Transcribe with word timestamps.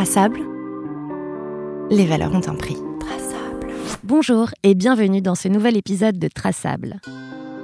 Traçable 0.00 0.40
Les 1.90 2.06
valeurs 2.06 2.32
ont 2.32 2.48
un 2.48 2.54
prix. 2.54 2.78
Traçable. 3.00 3.70
Bonjour 4.02 4.48
et 4.62 4.74
bienvenue 4.74 5.20
dans 5.20 5.34
ce 5.34 5.46
nouvel 5.46 5.76
épisode 5.76 6.18
de 6.18 6.28
Traçable. 6.28 7.02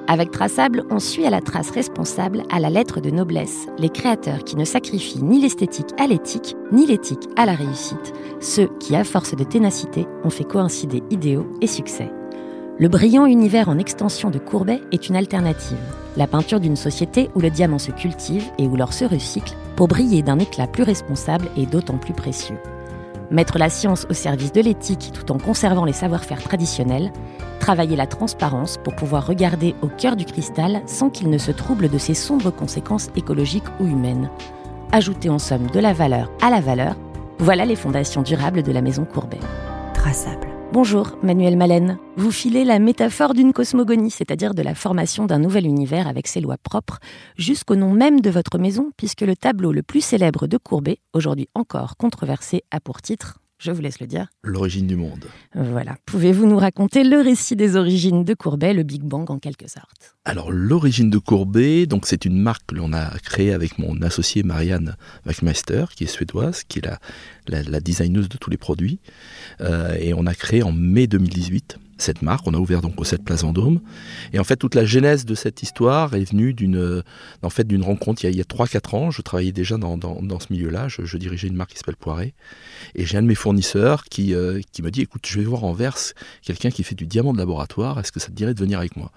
Avec 0.06 0.32
Traçable, 0.32 0.84
on 0.90 0.98
suit 0.98 1.24
à 1.24 1.30
la 1.30 1.40
trace 1.40 1.70
responsable, 1.70 2.42
à 2.50 2.60
la 2.60 2.68
lettre 2.68 3.00
de 3.00 3.08
noblesse, 3.08 3.68
les 3.78 3.88
créateurs 3.88 4.44
qui 4.44 4.56
ne 4.56 4.66
sacrifient 4.66 5.22
ni 5.22 5.40
l'esthétique 5.40 5.98
à 5.98 6.06
l'éthique, 6.06 6.56
ni 6.72 6.84
l'éthique 6.84 7.26
à 7.36 7.46
la 7.46 7.54
réussite, 7.54 8.12
ceux 8.38 8.68
qui, 8.80 8.94
à 8.96 9.04
force 9.04 9.34
de 9.34 9.44
ténacité, 9.44 10.06
ont 10.22 10.28
fait 10.28 10.44
coïncider 10.44 11.02
idéaux 11.08 11.46
et 11.62 11.66
succès. 11.66 12.10
Le 12.78 12.88
brillant 12.88 13.24
univers 13.24 13.70
en 13.70 13.78
extension 13.78 14.28
de 14.28 14.38
Courbet 14.38 14.82
est 14.92 15.08
une 15.08 15.16
alternative, 15.16 15.78
la 16.18 16.26
peinture 16.26 16.60
d'une 16.60 16.76
société 16.76 17.30
où 17.34 17.40
le 17.40 17.48
diamant 17.48 17.78
se 17.78 17.90
cultive 17.90 18.44
et 18.58 18.66
où 18.66 18.76
l'or 18.76 18.92
se 18.92 19.06
recycle 19.06 19.56
pour 19.76 19.88
briller 19.88 20.20
d'un 20.20 20.38
éclat 20.38 20.66
plus 20.66 20.82
responsable 20.82 21.48
et 21.56 21.64
d'autant 21.64 21.96
plus 21.96 22.12
précieux. 22.12 22.58
Mettre 23.30 23.56
la 23.56 23.70
science 23.70 24.06
au 24.10 24.12
service 24.12 24.52
de 24.52 24.60
l'éthique 24.60 25.10
tout 25.14 25.32
en 25.32 25.38
conservant 25.38 25.86
les 25.86 25.94
savoir-faire 25.94 26.42
traditionnels, 26.42 27.12
travailler 27.60 27.96
la 27.96 28.06
transparence 28.06 28.76
pour 28.76 28.94
pouvoir 28.94 29.26
regarder 29.26 29.74
au 29.80 29.86
cœur 29.86 30.14
du 30.14 30.26
cristal 30.26 30.82
sans 30.84 31.08
qu'il 31.08 31.30
ne 31.30 31.38
se 31.38 31.52
trouble 31.52 31.88
de 31.88 31.98
ses 31.98 32.14
sombres 32.14 32.50
conséquences 32.50 33.08
écologiques 33.16 33.64
ou 33.80 33.86
humaines. 33.86 34.28
Ajouter 34.92 35.30
en 35.30 35.38
somme 35.38 35.68
de 35.70 35.80
la 35.80 35.94
valeur 35.94 36.30
à 36.42 36.50
la 36.50 36.60
valeur, 36.60 36.94
voilà 37.38 37.64
les 37.64 37.74
fondations 37.74 38.20
durables 38.20 38.62
de 38.62 38.72
la 38.72 38.82
maison 38.82 39.06
Courbet. 39.06 39.40
Traçable. 39.94 40.55
Bonjour, 40.72 41.16
Manuel 41.22 41.56
Malen. 41.56 41.98
Vous 42.16 42.32
filez 42.32 42.64
la 42.64 42.78
métaphore 42.78 43.34
d'une 43.34 43.52
cosmogonie, 43.52 44.10
c'est-à-dire 44.10 44.52
de 44.52 44.62
la 44.62 44.74
formation 44.74 45.24
d'un 45.24 45.38
nouvel 45.38 45.64
univers 45.64 46.08
avec 46.08 46.26
ses 46.26 46.40
lois 46.40 46.58
propres, 46.58 46.98
jusqu'au 47.36 47.76
nom 47.76 47.92
même 47.92 48.20
de 48.20 48.30
votre 48.30 48.58
maison, 48.58 48.90
puisque 48.96 49.22
le 49.22 49.36
tableau 49.36 49.72
le 49.72 49.82
plus 49.82 50.00
célèbre 50.00 50.46
de 50.46 50.58
Courbet, 50.58 50.98
aujourd'hui 51.12 51.48
encore 51.54 51.96
controversé, 51.96 52.64
a 52.70 52.80
pour 52.80 53.00
titre 53.00 53.38
je 53.58 53.70
vous 53.70 53.80
laisse 53.80 54.00
le 54.00 54.06
dire. 54.06 54.28
L'origine 54.42 54.86
du 54.86 54.96
monde. 54.96 55.24
Voilà. 55.54 55.96
Pouvez-vous 56.04 56.46
nous 56.46 56.58
raconter 56.58 57.04
le 57.04 57.20
récit 57.20 57.56
des 57.56 57.76
origines 57.76 58.22
de 58.22 58.34
Courbet, 58.34 58.74
le 58.74 58.82
Big 58.82 59.02
Bang 59.02 59.30
en 59.30 59.38
quelque 59.38 59.66
sorte? 59.66 60.15
Alors, 60.28 60.50
l'origine 60.50 61.08
de 61.08 61.18
Courbet, 61.18 61.86
donc 61.86 62.04
c'est 62.04 62.24
une 62.24 62.36
marque 62.36 62.64
que 62.66 62.74
l'on 62.74 62.92
a 62.92 63.16
créée 63.20 63.52
avec 63.52 63.78
mon 63.78 64.02
associé 64.02 64.42
Marianne 64.42 64.96
Wackmeister, 65.24 65.84
qui 65.94 66.02
est 66.02 66.08
suédoise, 66.08 66.64
qui 66.64 66.80
est 66.80 66.88
la, 67.46 67.62
la, 67.62 67.78
designeuse 67.78 68.28
de 68.28 68.36
tous 68.36 68.50
les 68.50 68.56
produits. 68.56 68.98
Euh, 69.60 69.94
et 70.00 70.14
on 70.14 70.26
a 70.26 70.34
créé 70.34 70.64
en 70.64 70.72
mai 70.72 71.06
2018 71.06 71.78
cette 71.96 72.22
marque. 72.22 72.44
On 72.48 72.54
a 72.54 72.58
ouvert 72.58 72.80
donc 72.80 73.00
au 73.00 73.04
7 73.04 73.22
Place 73.22 73.42
Vendôme. 73.42 73.80
Et 74.32 74.40
en 74.40 74.44
fait, 74.44 74.56
toute 74.56 74.74
la 74.74 74.84
genèse 74.84 75.26
de 75.26 75.36
cette 75.36 75.62
histoire 75.62 76.12
est 76.14 76.28
venue 76.28 76.54
d'une 76.54 77.04
en 77.44 77.50
fait, 77.50 77.64
d'une 77.64 77.84
rencontre 77.84 78.24
il 78.24 78.34
y 78.34 78.40
a, 78.40 78.44
3-4 78.44 78.96
ans. 78.96 79.10
Je 79.12 79.22
travaillais 79.22 79.52
déjà 79.52 79.78
dans, 79.78 79.96
dans, 79.96 80.40
ce 80.40 80.46
milieu-là. 80.50 80.88
Je, 80.88 81.16
dirigeais 81.16 81.46
une 81.46 81.56
marque 81.56 81.70
qui 81.70 81.78
s'appelle 81.78 81.94
Poiré. 81.94 82.34
Et 82.96 83.06
j'ai 83.06 83.16
un 83.16 83.22
de 83.22 83.28
mes 83.28 83.36
fournisseurs 83.36 84.04
qui, 84.04 84.34
euh, 84.34 84.60
qui 84.72 84.82
me 84.82 84.90
dit 84.90 85.02
Écoute, 85.02 85.24
je 85.24 85.38
vais 85.38 85.44
voir 85.44 85.62
en 85.62 85.72
verse 85.72 86.14
quelqu'un 86.42 86.70
qui 86.70 86.82
fait 86.82 86.96
du 86.96 87.06
diamant 87.06 87.32
de 87.32 87.38
laboratoire. 87.38 88.00
Est-ce 88.00 88.10
que 88.10 88.18
ça 88.18 88.26
te 88.26 88.32
dirait 88.32 88.54
de 88.54 88.60
venir 88.60 88.80
avec 88.80 88.96
moi? 88.96 89.12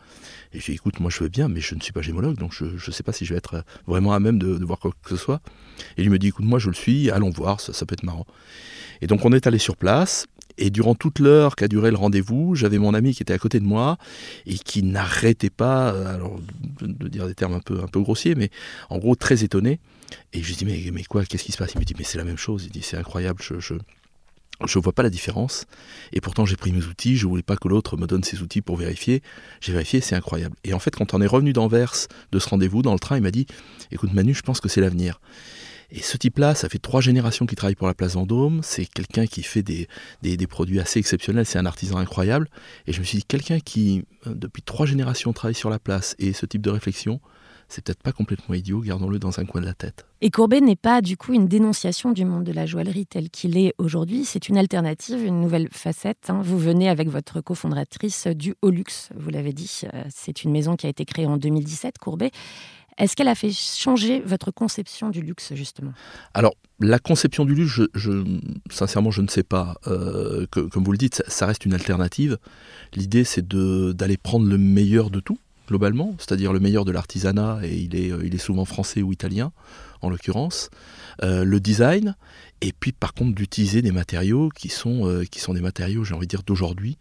Et 0.53 0.59
j'ai 0.59 0.73
dit 0.73 0.75
Écoute, 0.77 0.99
moi 0.99 1.09
je 1.09 1.23
veux 1.23 1.29
bien, 1.29 1.47
mais 1.47 1.61
je 1.61 1.75
ne 1.75 1.81
suis 1.81 1.93
pas 1.93 2.01
gémologue, 2.01 2.37
donc 2.37 2.53
je 2.53 2.65
ne 2.65 2.91
sais 2.91 3.03
pas 3.03 3.13
si 3.13 3.25
je 3.25 3.33
vais 3.33 3.37
être 3.37 3.63
vraiment 3.87 4.13
à 4.13 4.19
même 4.19 4.39
de, 4.39 4.63
voir 4.63 4.79
quoi 4.79 4.91
que 5.03 5.09
ce 5.09 5.17
soit. 5.17 5.41
Et 5.97 6.03
il 6.03 6.09
me 6.09 6.17
dit 6.17 6.27
Écoute, 6.27 6.45
moi 6.45 6.59
je 6.59 6.67
le 6.67 6.75
suis, 6.75 7.09
allons 7.11 7.29
voir, 7.29 7.59
ça, 7.59 7.85
peut 7.85 7.93
être 7.93 8.03
marrant. 8.03 8.25
Et 9.01 9.07
donc 9.07 9.25
on 9.25 9.31
est 9.31 9.47
allé 9.47 9.57
sur 9.57 9.77
place. 9.77 10.25
Et 10.61 10.71
durant 10.71 10.93
toute 10.93 11.19
l'heure 11.19 11.55
qu'a 11.55 11.69
duré 11.69 11.89
le 11.89 11.95
rendez-vous, 11.95 12.53
j'avais 12.53 12.79
mon 12.79 12.93
ami 12.93 13.13
qui 13.15 13.23
était 13.23 13.31
à 13.31 13.37
côté 13.37 13.61
de 13.61 13.65
moi 13.65 13.97
et 14.45 14.55
qui 14.55 14.83
n'arrêtait 14.83 15.49
pas, 15.49 15.93
euh, 15.93 16.15
alors 16.15 16.37
de 16.81 17.07
dire 17.07 17.27
des 17.27 17.35
termes 17.35 17.53
un 17.53 17.61
peu, 17.61 17.81
un 17.81 17.87
peu 17.87 18.01
grossiers, 18.01 18.35
mais 18.35 18.49
en 18.89 18.97
gros 18.97 19.15
très 19.15 19.45
étonné. 19.45 19.79
Et 20.33 20.41
je 20.41 20.47
lui 20.49 20.55
dis 20.55 20.65
mais, 20.65 20.91
mais 20.91 21.03
quoi, 21.03 21.23
qu'est-ce 21.23 21.45
qui 21.45 21.53
se 21.53 21.57
passe? 21.57 21.71
Il 21.75 21.79
me 21.79 21.85
dit 21.85 21.95
mais 21.97 22.03
c'est 22.03 22.17
la 22.17 22.25
même 22.25 22.37
chose. 22.37 22.65
Il 22.65 22.71
dit 22.71 22.81
c'est 22.81 22.97
incroyable, 22.97 23.41
je 23.41 23.75
je 24.67 24.79
vois 24.79 24.93
pas 24.93 25.03
la 25.03 25.09
différence. 25.09 25.65
Et 26.13 26.21
pourtant, 26.21 26.45
j'ai 26.45 26.55
pris 26.55 26.71
mes 26.71 26.83
outils. 26.85 27.15
Je 27.15 27.27
voulais 27.27 27.43
pas 27.43 27.55
que 27.55 27.67
l'autre 27.67 27.97
me 27.97 28.07
donne 28.07 28.23
ses 28.23 28.41
outils 28.41 28.61
pour 28.61 28.77
vérifier. 28.77 29.21
J'ai 29.61 29.73
vérifié, 29.73 30.01
c'est 30.01 30.15
incroyable. 30.15 30.55
Et 30.63 30.73
en 30.73 30.79
fait, 30.79 30.95
quand 30.95 31.13
on 31.13 31.21
est 31.21 31.27
revenu 31.27 31.53
d'Anvers 31.53 31.93
de 32.31 32.39
ce 32.39 32.49
rendez-vous 32.49 32.81
dans 32.81 32.93
le 32.93 32.99
train, 32.99 33.17
il 33.17 33.23
m'a 33.23 33.31
dit 33.31 33.45
"Écoute, 33.91 34.13
Manu, 34.13 34.33
je 34.33 34.41
pense 34.41 34.59
que 34.59 34.69
c'est 34.69 34.81
l'avenir." 34.81 35.19
Et 35.91 36.01
ce 36.01 36.17
type-là, 36.17 36.53
ça 36.53 36.69
fait 36.69 36.77
trois 36.77 37.01
générations 37.01 37.47
qu'il 37.47 37.57
travaille 37.57 37.75
pour 37.75 37.87
la 37.87 37.95
place 37.95 38.13
Vendôme. 38.13 38.61
C'est 38.63 38.85
quelqu'un 38.85 39.25
qui 39.25 39.41
fait 39.41 39.63
des, 39.63 39.87
des, 40.21 40.47
produits 40.47 40.79
assez 40.79 40.99
exceptionnels. 40.99 41.47
C'est 41.47 41.57
un 41.57 41.65
artisan 41.65 41.97
incroyable. 41.97 42.47
Et 42.85 42.93
je 42.93 42.99
me 42.99 43.05
suis 43.05 43.17
dit, 43.17 43.23
quelqu'un 43.23 43.59
qui, 43.59 44.05
euh, 44.27 44.35
depuis 44.35 44.61
trois 44.61 44.85
générations, 44.85 45.33
travaille 45.33 45.55
sur 45.55 45.71
la 45.71 45.79
place 45.79 46.15
et 46.19 46.33
ce 46.33 46.45
type 46.45 46.61
de 46.61 46.69
réflexion, 46.69 47.19
c'est 47.69 47.83
peut-être 47.83 48.03
pas 48.03 48.11
complètement 48.11 48.55
idiot, 48.55 48.81
gardons-le 48.81 49.19
dans 49.19 49.39
un 49.39 49.45
coin 49.45 49.61
de 49.61 49.65
la 49.65 49.73
tête. 49.73 50.05
Et 50.21 50.31
Courbet 50.31 50.59
n'est 50.59 50.75
pas 50.75 51.01
du 51.01 51.15
coup 51.15 51.33
une 51.33 51.47
dénonciation 51.47 52.11
du 52.11 52.25
monde 52.25 52.43
de 52.43 52.51
la 52.51 52.65
joaillerie 52.65 53.05
tel 53.05 53.29
qu'il 53.29 53.57
est 53.57 53.73
aujourd'hui, 53.77 54.25
c'est 54.25 54.49
une 54.49 54.57
alternative, 54.57 55.23
une 55.23 55.39
nouvelle 55.39 55.69
facette. 55.71 56.29
Hein. 56.29 56.41
Vous 56.43 56.57
venez 56.57 56.89
avec 56.89 57.07
votre 57.09 57.41
cofondatrice 57.41 58.27
du 58.27 58.55
Haut 58.61 58.71
Luxe, 58.71 59.09
vous 59.15 59.29
l'avez 59.29 59.53
dit, 59.53 59.81
euh, 59.93 60.03
c'est 60.09 60.43
une 60.43 60.51
maison 60.51 60.75
qui 60.75 60.87
a 60.87 60.89
été 60.89 61.05
créée 61.05 61.27
en 61.27 61.37
2017, 61.37 61.97
Courbet. 61.99 62.31
Est-ce 62.99 63.15
qu'elle 63.15 63.29
a 63.29 63.35
fait 63.35 63.51
changer 63.51 64.19
votre 64.19 64.51
conception 64.51 65.09
du 65.09 65.21
luxe, 65.21 65.53
justement? 65.53 65.93
Alors, 66.33 66.53
la 66.81 66.99
conception 66.99 67.45
du 67.45 67.55
luxe, 67.55 67.79
je, 67.93 68.11
sincèrement, 68.69 69.09
je 69.09 69.21
ne 69.21 69.29
sais 69.29 69.43
pas. 69.43 69.77
Euh, 69.87 70.45
comme 70.47 70.83
vous 70.83 70.91
le 70.91 70.97
dites, 70.97 71.23
ça, 71.27 71.45
reste 71.45 71.65
une 71.65 71.73
alternative. 71.73 72.37
L'idée, 72.93 73.23
c'est 73.23 73.47
d'aller 73.47 74.17
prendre 74.17 74.47
le 74.47 74.57
meilleur 74.57 75.11
de 75.11 75.21
tout, 75.21 75.37
globalement, 75.69 76.15
c'est-à-dire 76.17 76.51
le 76.51 76.59
meilleur 76.59 76.83
de 76.83 76.91
l'artisanat, 76.91 77.59
et 77.63 77.77
il 77.77 77.95
est, 77.95 78.11
euh, 78.11 78.37
souvent 78.37 78.65
français 78.65 79.01
ou 79.01 79.13
italien, 79.13 79.51
en 80.01 80.09
l'occurrence. 80.09 80.69
Euh, 81.23 81.43
le 81.43 81.59
design, 81.59 82.15
et 82.61 82.73
puis 82.73 82.91
par 82.91 83.13
contre 83.13 83.35
d'utiliser 83.35 83.81
des 83.81 83.91
matériaux 83.91 84.49
qui 84.49 84.69
sont, 84.69 85.23
qui 85.31 85.39
sont 85.39 85.53
des 85.53 85.61
matériaux, 85.61 86.03
j'ai 86.03 86.13
envie 86.13 86.25
de 86.25 86.29
dire, 86.29 86.43
d'aujourd'hui, 86.43 86.97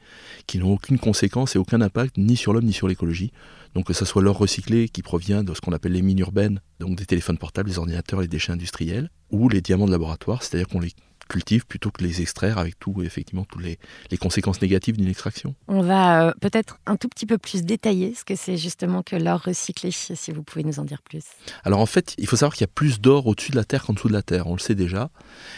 qui 0.47 0.59
n'ont 0.59 0.73
aucune 0.73 0.99
conséquence 0.99 1.57
et 1.57 1.59
aucun 1.59 1.81
impact 1.81 2.17
ni 2.19 2.37
sur 2.37 2.53
l'homme 2.53 2.65
ni 2.65 2.73
sur 2.73 2.89
l'écologie. 2.89 3.33
Donc 3.75 3.87
que 3.87 3.93
ce 3.93 4.05
soit 4.05 4.23
l'or 4.23 4.39
recyclé 4.39 4.89
qui 4.89 5.03
provient 5.03 5.45
de 5.45 5.55
ce 5.55 5.61
qu'on 5.61 5.73
appelle 5.73 5.93
les 5.93 6.03
mines 6.03 6.19
urbaines, 6.19 6.61
donc 6.81 6.97
des 6.97 7.07
téléphones 7.07 7.39
portables, 7.39 7.69
des 7.71 7.79
ordinateurs, 7.79 8.21
les 8.21 8.29
déchets 8.29 8.53
industriels, 8.53 9.11
ou 9.31 9.49
les 9.49 9.61
diamants 9.61 9.87
de 9.87 9.93
laboratoire, 9.93 10.43
c'est-à-dire 10.43 10.69
qu'on 10.69 10.81
les 10.81 10.93
cultive 11.29 11.67
plutôt 11.67 11.91
que 11.91 12.03
les 12.03 12.21
extraire 12.21 12.59
avec 12.59 12.79
tout, 12.79 13.03
effectivement, 13.03 13.45
toutes 13.45 13.63
les, 13.63 14.19
conséquences 14.19 14.61
négatives 14.61 14.97
d'une 14.97 15.09
extraction? 15.09 15.55
On 15.69 15.83
va 15.83 16.29
euh, 16.29 16.33
peut-être 16.41 16.79
un 16.87 16.97
tout 16.97 17.09
petit 17.09 17.27
peu 17.27 17.39
plus 17.39 17.63
détailler 17.63 18.15
ce 18.15 18.25
que 18.25 18.35
c'est 18.35 18.57
justement 18.57 19.03
que 19.03 19.17
l'or 19.17 19.43
recyclé, 19.43 19.91
si 19.91 20.33
vous 20.33 20.43
pouvez 20.43 20.65
nous 20.65 20.81
en 20.81 20.85
dire 20.85 21.03
plus. 21.03 21.25
Alors 21.65 21.81
en 21.81 21.87
fait, 21.87 22.15
il 22.19 22.27
faut 22.27 22.37
savoir 22.37 22.55
qu'il 22.55 22.63
y 22.63 22.65
a 22.65 22.73
plus 22.75 23.01
d'or 23.01 23.27
au-dessus 23.27 23.53
de 23.53 23.57
la 23.57 23.65
Terre 23.65 23.85
qu'en 23.85 23.93
dessous 23.93 24.09
de 24.09 24.13
la 24.13 24.23
Terre, 24.23 24.47
on 24.47 24.55
le 24.55 24.59
sait 24.59 24.75
déjà. 24.75 25.11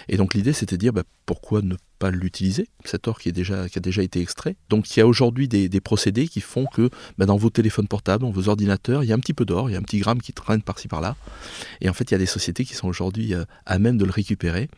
Et 0.09 0.17
donc 0.17 0.35
l'idée, 0.35 0.53
c'était 0.53 0.77
de 0.77 0.81
dire 0.81 0.93
bah, 0.93 1.05
pourquoi 1.25 1.63
ne 1.63 1.77
pas 2.01 2.11
l'utiliser, 2.11 2.69
cet 2.85 3.07
or 3.07 3.21
qui, 3.21 3.29
est 3.29 3.33
déjà, 3.33 3.69
qui 3.69 3.79
a 3.79 3.81
déjà 3.81 4.03
été 4.03 4.21
extrait. 4.21 4.57
Donc 4.71 4.97
il 4.97 4.99
y 4.99 5.03
a 5.03 5.07
aujourd'hui 5.07 5.47
des, 5.49 5.81
procédés 5.81 6.27
qui 6.27 6.41
font 6.41 6.67
que 6.67 6.91
bah, 7.19 7.27
dans 7.27 7.37
vos 7.37 7.51
téléphones 7.51 7.87
portables, 7.87 8.23
dans 8.23 8.31
vos 8.31 8.49
ordinateurs, 8.49 9.05
il 9.05 9.09
y 9.09 9.13
a 9.13 9.15
un 9.15 9.19
petit 9.21 9.35
peu 9.35 9.45
d'or, 9.45 9.71
il 9.71 9.75
y 9.75 9.77
a 9.77 9.79
un 9.79 9.83
petit 9.83 9.99
gramme 9.99 10.21
qui 10.21 10.33
traîne 10.33 10.63
par-ci 10.63 10.89
par-là. 10.89 11.15
Et 11.81 11.89
en 11.89 11.93
fait, 11.93 12.11
il 12.11 12.15
y 12.15 12.15
a 12.15 12.19
des 12.19 12.27
sociétés 12.27 12.65
qui 12.65 12.75
sont 12.75 12.89
aujourd'hui 12.89 13.35
euh, 13.35 13.45
à 13.67 13.79
même 13.79 13.99
de 13.99 14.05
le 14.05 14.11
récupérer. 14.11 14.69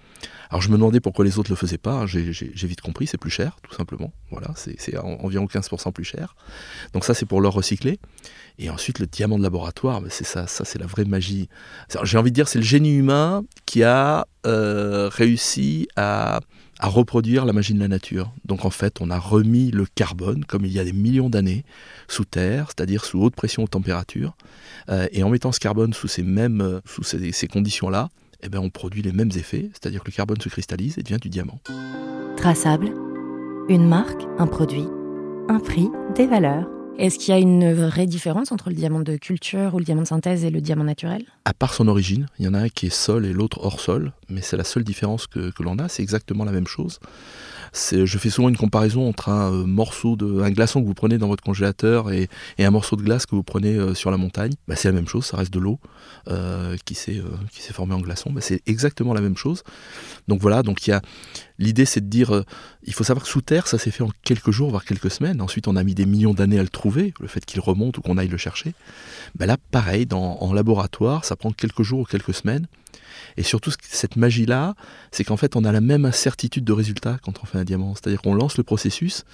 Alors 0.51 0.61
je 0.61 0.69
me 0.69 0.75
demandais 0.75 1.01
pourquoi 1.01 1.25
les 1.25 1.39
autres 1.39 1.51
le 1.51 1.57
faisaient 1.57 1.79
pas, 1.79 2.07
j'ai 2.07 2.33
vite 2.67 2.83
compris, 2.83 3.07
c'est 3.07 3.19
plus 3.19 3.31
cher, 3.31 3.57
tout 3.63 3.75
simplement. 3.75 4.13
Voilà, 4.31 4.49
c'est 4.57 4.99
environ 4.99 5.47
15% 5.47 5.93
plus 5.93 6.05
cher. 6.05 6.37
Donc 6.93 7.05
ça, 7.05 7.15
c'est 7.15 7.25
pour 7.25 7.41
l'or 7.41 7.55
recyclé. 7.55 7.99
Et 8.59 8.69
ensuite, 8.69 8.99
le 8.99 9.07
diamant 9.07 9.39
de 9.39 9.43
laboratoire, 9.43 10.03
c'est 10.11 10.25
ça, 10.25 10.47
ça 10.47 10.65
c'est 10.65 10.79
la 10.79 10.87
vraie 10.87 11.05
magie. 11.05 11.49
J'ai 12.03 12.19
envie 12.19 12.31
de 12.31 12.35
dire, 12.35 12.49
c'est 12.49 12.59
le 12.59 12.65
génie 12.65 12.95
humain 12.95 13.45
qui 13.65 13.83
a 13.83 14.27
euh, 14.47 15.09
réussi 15.09 15.89
à 15.97 16.41
à 16.83 16.89
reproduire 16.89 17.45
la 17.45 17.53
magie 17.53 17.75
de 17.75 17.79
la 17.79 17.87
nature. 17.87 18.33
Donc 18.45 18.65
en 18.65 18.71
fait, 18.71 19.01
on 19.01 19.09
a 19.09 19.19
remis 19.19 19.71
le 19.71 19.87
carbone, 19.87 20.45
comme 20.45 20.65
il 20.65 20.73
y 20.73 20.81
a 20.81 20.85
des 20.85 20.93
millions 20.93 21.31
d'années, 21.31 21.65
sous 22.09 22.25
terre, 22.25 22.67
c'est-à-dire 22.67 23.05
sous 23.05 23.23
haute 23.23 23.37
pression, 23.37 23.63
haute 23.63 23.71
température. 23.71 24.37
Euh, 24.89 25.07
et 25.13 25.23
en 25.23 25.31
mettant 25.31 25.53
ce 25.53 25.61
carbone 25.61 25.93
sous 25.93 26.09
ces 26.09 26.25
mêmes, 26.25 26.81
ces, 27.03 27.47
conditions-là, 27.47 28.09
eh 28.43 28.49
ben, 28.49 28.59
on 28.59 28.69
produit 28.69 29.01
les 29.01 29.13
mêmes 29.13 29.31
effets, 29.37 29.71
c'est-à-dire 29.73 30.03
que 30.03 30.11
le 30.11 30.17
carbone 30.17 30.41
se 30.41 30.49
cristallise 30.49 30.99
et 30.99 31.05
devient 31.05 31.21
du 31.21 31.29
diamant. 31.29 31.61
Traçable, 32.37 32.93
une 33.69 33.87
marque, 33.89 34.27
un 34.39 34.49
produit, 34.49 34.89
un 35.49 35.61
prix, 35.61 35.89
des 36.17 36.27
valeurs. 36.27 36.67
Est-ce 36.99 37.19
qu'il 37.19 37.35
y 37.35 37.37
a 37.37 37.41
une 37.41 37.73
vraie 37.73 38.07
différence 38.07 38.53
entre 38.53 38.69
le 38.69 38.77
diamant 38.77 39.01
de 39.01 39.17
culture 39.17 39.75
ou 39.75 39.79
le 39.79 39.85
diamant 39.85 40.03
de 40.03 40.07
synthèse 40.07 40.45
et 40.45 40.51
le 40.51 40.61
diamant 40.61 40.85
naturel? 40.85 41.25
À 41.45 41.55
part 41.55 41.75
son 41.75 41.89
origine, 41.89 42.27
il 42.39 42.45
y 42.45 42.49
en 42.49 42.55
a 42.55 42.59
un 42.59 42.69
qui 42.69 42.87
est 42.87 42.91
sol 42.91 43.27
et 43.27 43.33
l'autre 43.33 43.59
hors 43.63 43.81
sol, 43.81 44.13
mais 44.29 44.43
c'est 44.43 44.57
la 44.57 44.65
seule 44.65 44.85
différence 44.85 45.27
que, 45.27 45.51
l'on 45.61 45.79
a, 45.79 45.89
c'est 45.89 46.03
exactement 46.03 46.45
la 46.45 46.53
même 46.53 46.67
chose 46.67 47.01
je 47.75 48.19
fais 48.19 48.31
souvent 48.31 48.49
une 48.49 48.57
comparaison 48.57 49.09
entre 49.09 49.29
un 49.29 49.53
euh, 49.53 49.65
morceau 49.65 50.17
de, 50.17 50.43
un 50.43 50.51
glaçon 50.51 50.83
que 50.83 50.87
vous 50.87 50.95
prenez 50.95 51.19
dans 51.19 51.29
votre 51.29 51.43
congélateur 51.43 52.11
et, 52.11 52.29
un 52.59 52.71
morceau 52.71 52.97
de 52.97 53.03
glace 53.03 53.27
que 53.27 53.35
vous 53.35 53.43
prenez 53.43 53.77
euh, 53.77 53.95
sur 53.95 54.11
la 54.11 54.17
montagne. 54.17 54.53
Bah, 54.69 54.77
c'est 54.77 54.89
la 54.89 54.95
même 54.95 55.09
chose, 55.09 55.27
ça 55.27 55.37
reste 55.37 55.53
de 55.53 55.59
l'eau 55.59 55.79
euh, 56.29 56.77
qui 56.85 56.95
s'est 56.95 57.23
formée 57.73 57.95
en 57.95 58.01
glaçon. 58.01 58.31
Bah, 58.31 58.41
c'est 58.41 58.63
exactement 58.67 59.15
la 59.15 59.21
même 59.21 59.37
chose. 59.37 59.63
Donc 60.29 60.41
voilà, 60.41 60.63
donc 60.63 60.87
il 60.87 60.91
y 60.91 60.93
a 60.93 61.03
l'idée 61.59 61.85
c'est 61.85 62.01
de 62.01 62.07
dire 62.07 62.35
euh, 62.35 62.45
il 62.85 62.95
faut 62.95 63.05
savoir 63.05 63.25
que 63.25 63.31
sous 63.31 63.43
terre 63.43 63.67
ça 63.67 63.79
s'est 63.79 63.91
fait 63.91 64.03
en 64.03 64.11
quelques 64.23 64.51
jours 64.51 64.71
voire 64.71 64.85
quelques 64.85 65.11
semaines. 65.11 65.41
Ensuite 65.41 65.69
on 65.69 65.77
a 65.77 65.85
mis 65.85 65.95
des 65.95 66.07
millions 66.07 66.35
d'années 66.35 66.59
à 66.59 66.63
le 66.63 66.69
trouver, 66.69 67.13
le 67.21 67.29
fait 67.29 67.45
qu'il 67.45 67.61
remonte 67.61 67.99
ou 67.99 68.03
qu'on 68.03 68.19
aille 68.19 68.29
le 68.29 68.37
chercher. 68.37 68.75
Ben 69.35 69.47
là 69.47 69.57
pareil 69.71 70.07
dans, 70.07 70.39
en 70.41 70.53
laboratoire 70.53 71.25
ça 71.25 71.37
prend 71.37 71.51
quelques 71.51 71.83
jours 71.83 72.01
ou 72.01 72.05
quelques 72.05 72.35
semaines. 72.35 72.67
Et 73.37 73.43
surtout, 73.43 73.73
cette 73.83 74.17
magie-là, 74.17 74.75
c'est 75.11 75.25
qu'en 75.25 75.37
fait, 75.37 75.57
on 75.57 75.65
a 75.65 75.73
la 75.73 75.81
même 75.81 76.05
incertitude 76.05 76.65
de 76.65 76.73
résultat 76.73 77.19
quand 77.23 77.43
on 77.43 77.47
fait 77.47 77.59
un 77.59 77.65
diamant. 77.65 77.95
C'est-à-dire 77.95 78.21
qu'on 78.21 78.35
lance 78.35 78.59
le 78.59 78.65
processus, 78.65 79.25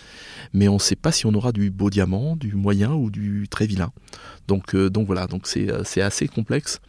mais 0.52 0.68
on 0.68 0.74
ne 0.74 0.78
sait 0.78 0.96
pas 0.96 1.12
si 1.12 1.26
on 1.26 1.34
aura 1.34 1.52
du 1.52 1.70
beau 1.70 1.90
diamant, 1.90 2.36
du 2.36 2.54
moyen 2.54 2.92
ou 2.92 3.10
du 3.10 3.46
très 3.48 3.66
vilain. 3.66 3.92
Donc, 4.46 4.74
euh, 4.74 4.90
donc 4.90 5.06
voilà, 5.06 5.26
donc 5.26 5.48
euh, 5.56 5.82
c'est 5.84 6.02
assez 6.02 6.28
complexe. 6.28 6.80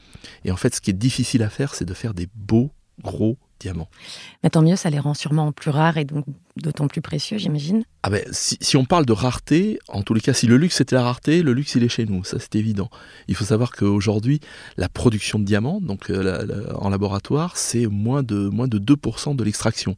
Et 0.46 0.52
en 0.52 0.58
fait, 0.58 0.76
ce 0.76 0.82
qui 0.82 0.92
est 0.92 0.94
difficile 0.94 1.44
à 1.44 1.50
faire, 1.50 1.76
c'est 1.76 1.86
de 1.86 1.94
faire 1.94 2.14
des 2.14 2.28
beaux, 2.36 2.72
gros 3.04 3.38
diamants. 3.60 3.90
Mais 4.44 4.50
tant 4.50 4.62
mieux, 4.62 4.76
ça 4.76 4.90
les 4.90 5.00
rend 5.00 5.14
sûrement 5.14 5.52
plus 5.52 5.72
rares 5.72 5.98
et 5.98 6.06
donc 6.06 6.26
d'autant 6.58 6.88
plus 6.88 7.02
précieux, 7.02 7.38
j'imagine. 7.38 7.84
Ah 8.04 8.10
ben, 8.10 8.24
si, 8.32 8.78
on 8.78 8.86
parle 8.86 9.06
de 9.06 9.14
rareté, 9.14 9.80
en 9.88 10.02
tous 10.04 10.14
les 10.14 10.22
cas, 10.22 10.34
si 10.34 10.48
le 10.48 10.58
luxe 10.58 10.82
était 10.82 10.96
la 10.96 11.04
rareté, 11.04 11.42
le 11.42 11.54
luxe 11.54 11.76
il 11.76 11.84
est 11.84 11.90
chez 11.90 12.06
nous, 12.06 12.24
ça 12.24 12.38
c'est 12.40 12.56
évident. 12.56 12.90
Il 13.28 13.36
faut 13.36 13.46
savoir 13.46 13.72
qu'aujourd'hui, 13.72 14.40
la 14.78 14.90
production 14.90 15.40
de 15.40 15.46
diamants, 15.46 15.82
donc 15.82 16.10
euh, 16.10 16.74
en 16.76 16.90
laboratoire, 16.90 17.58
c'est 17.58 17.88
moins 17.88 18.24
de, 18.24 18.50
moins 18.50 18.68
de 18.68 18.80
2% 18.80 19.36
de 19.36 19.44
l'extraction. 19.44 19.96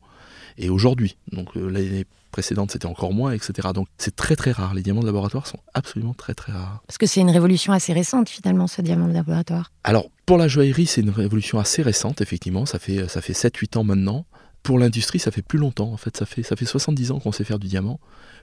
Et 0.58 0.70
aujourd'hui, 0.70 1.18
donc 1.32 1.56
l'année 1.56 2.06
précédente 2.32 2.72
c'était 2.72 2.88
encore 2.88 3.14
moins, 3.14 3.34
etc. 3.34 3.70
Donc 3.74 3.88
c'est 3.98 4.16
très 4.16 4.36
très 4.36 4.52
rare. 4.52 4.74
Les 4.74 4.82
diamants 4.82 5.02
de 5.02 5.06
laboratoire 5.06 5.48
sont 5.48 5.60
absolument 5.74 6.14
très 6.14 6.34
très 6.34 6.52
rares. 6.52 6.82
Parce 6.88 6.98
que 6.98 7.06
c'est 7.06 7.22
une 7.22 7.30
révolution 7.30 7.74
assez 7.74 7.94
récente 7.94 8.30
finalement 8.30 8.68
ce 8.68 8.82
diamant 8.82 9.08
de 9.08 9.14
laboratoire. 9.14 9.72
Alors 9.84 10.10
pour 10.26 10.38
la 10.38 10.48
joaillerie 10.48 10.88
c'est 10.88 11.02
une 11.02 11.10
révolution 11.10 11.60
assez 11.60 11.82
récente 11.82 12.22
effectivement, 12.22 12.66
ça 12.66 12.80
fait, 12.80 13.08
ça 13.08 13.22
fait 13.22 13.34
7-8 13.34 13.78
ans 13.78 13.84
maintenant. 13.84 14.26
Pour 14.64 14.78
l'industrie 14.78 15.20
ça 15.20 15.32
fait 15.32 15.42
plus 15.42 15.60
longtemps 15.60 15.92
en 15.92 15.98
fait, 15.98 16.16
ça 16.18 16.26
fait, 16.26 16.44
ça 16.44 16.56
fait 16.56 16.66
70 16.66 17.12
ans 17.12 17.20
qu'on 17.20 17.32
sait 17.32 17.44
faire 17.44 17.60
du 17.60 17.68
diamant 17.68 18.00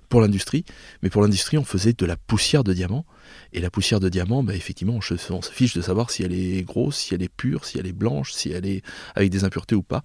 pour 0.09 0.21
l'industrie, 0.21 0.65
mais 1.03 1.11
pour 1.11 1.23
l'industrie 1.23 1.59
on 1.59 1.65
faisait 1.65 1.93
de 1.93 2.07
la 2.07 2.17
poussière 2.17 2.65
de 2.65 2.73
diamant. 2.73 3.05
Et 3.53 3.61
la 3.61 3.71
poussière 3.71 4.01
de 4.01 4.09
diamant, 4.09 4.43
bah, 4.43 4.55
effectivement, 4.55 4.95
on 4.95 5.01
se, 5.01 5.17
fiche 5.51 5.75
de 5.75 5.81
savoir 5.81 6.11
si 6.11 6.23
elle 6.23 6.33
est 6.33 6.63
grosse, 6.63 6.97
si 6.97 7.15
elle 7.15 7.23
est 7.23 7.35
pure, 7.35 7.65
si 7.65 7.79
elle 7.79 7.87
est 7.87 7.93
blanche, 7.93 8.33
si 8.33 8.51
elle 8.51 8.67
est 8.67 8.83
avec 9.15 9.31
des 9.31 9.45
impuretés 9.45 9.75
ou 9.75 9.83
pas. 9.83 10.03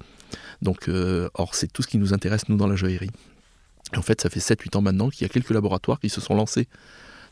Donc, 0.61 0.87
euh, 0.87 1.29
or, 1.33 1.55
c'est 1.55 1.71
tout 1.71 1.81
ce 1.81 1.87
qui 1.87 1.97
nous 1.97 2.13
intéresse, 2.13 2.49
nous, 2.49 2.57
dans 2.57 2.67
la 2.67 2.75
joaillerie 2.75 3.11
en 3.97 4.01
fait, 4.01 4.21
ça 4.21 4.29
fait 4.29 4.39
7-8 4.39 4.77
ans 4.77 4.81
maintenant 4.81 5.09
qu'il 5.09 5.21
y 5.23 5.25
a 5.25 5.29
quelques 5.29 5.51
laboratoires 5.51 5.99
qui 5.99 6.09
se 6.09 6.21
sont 6.21 6.35
lancés 6.35 6.67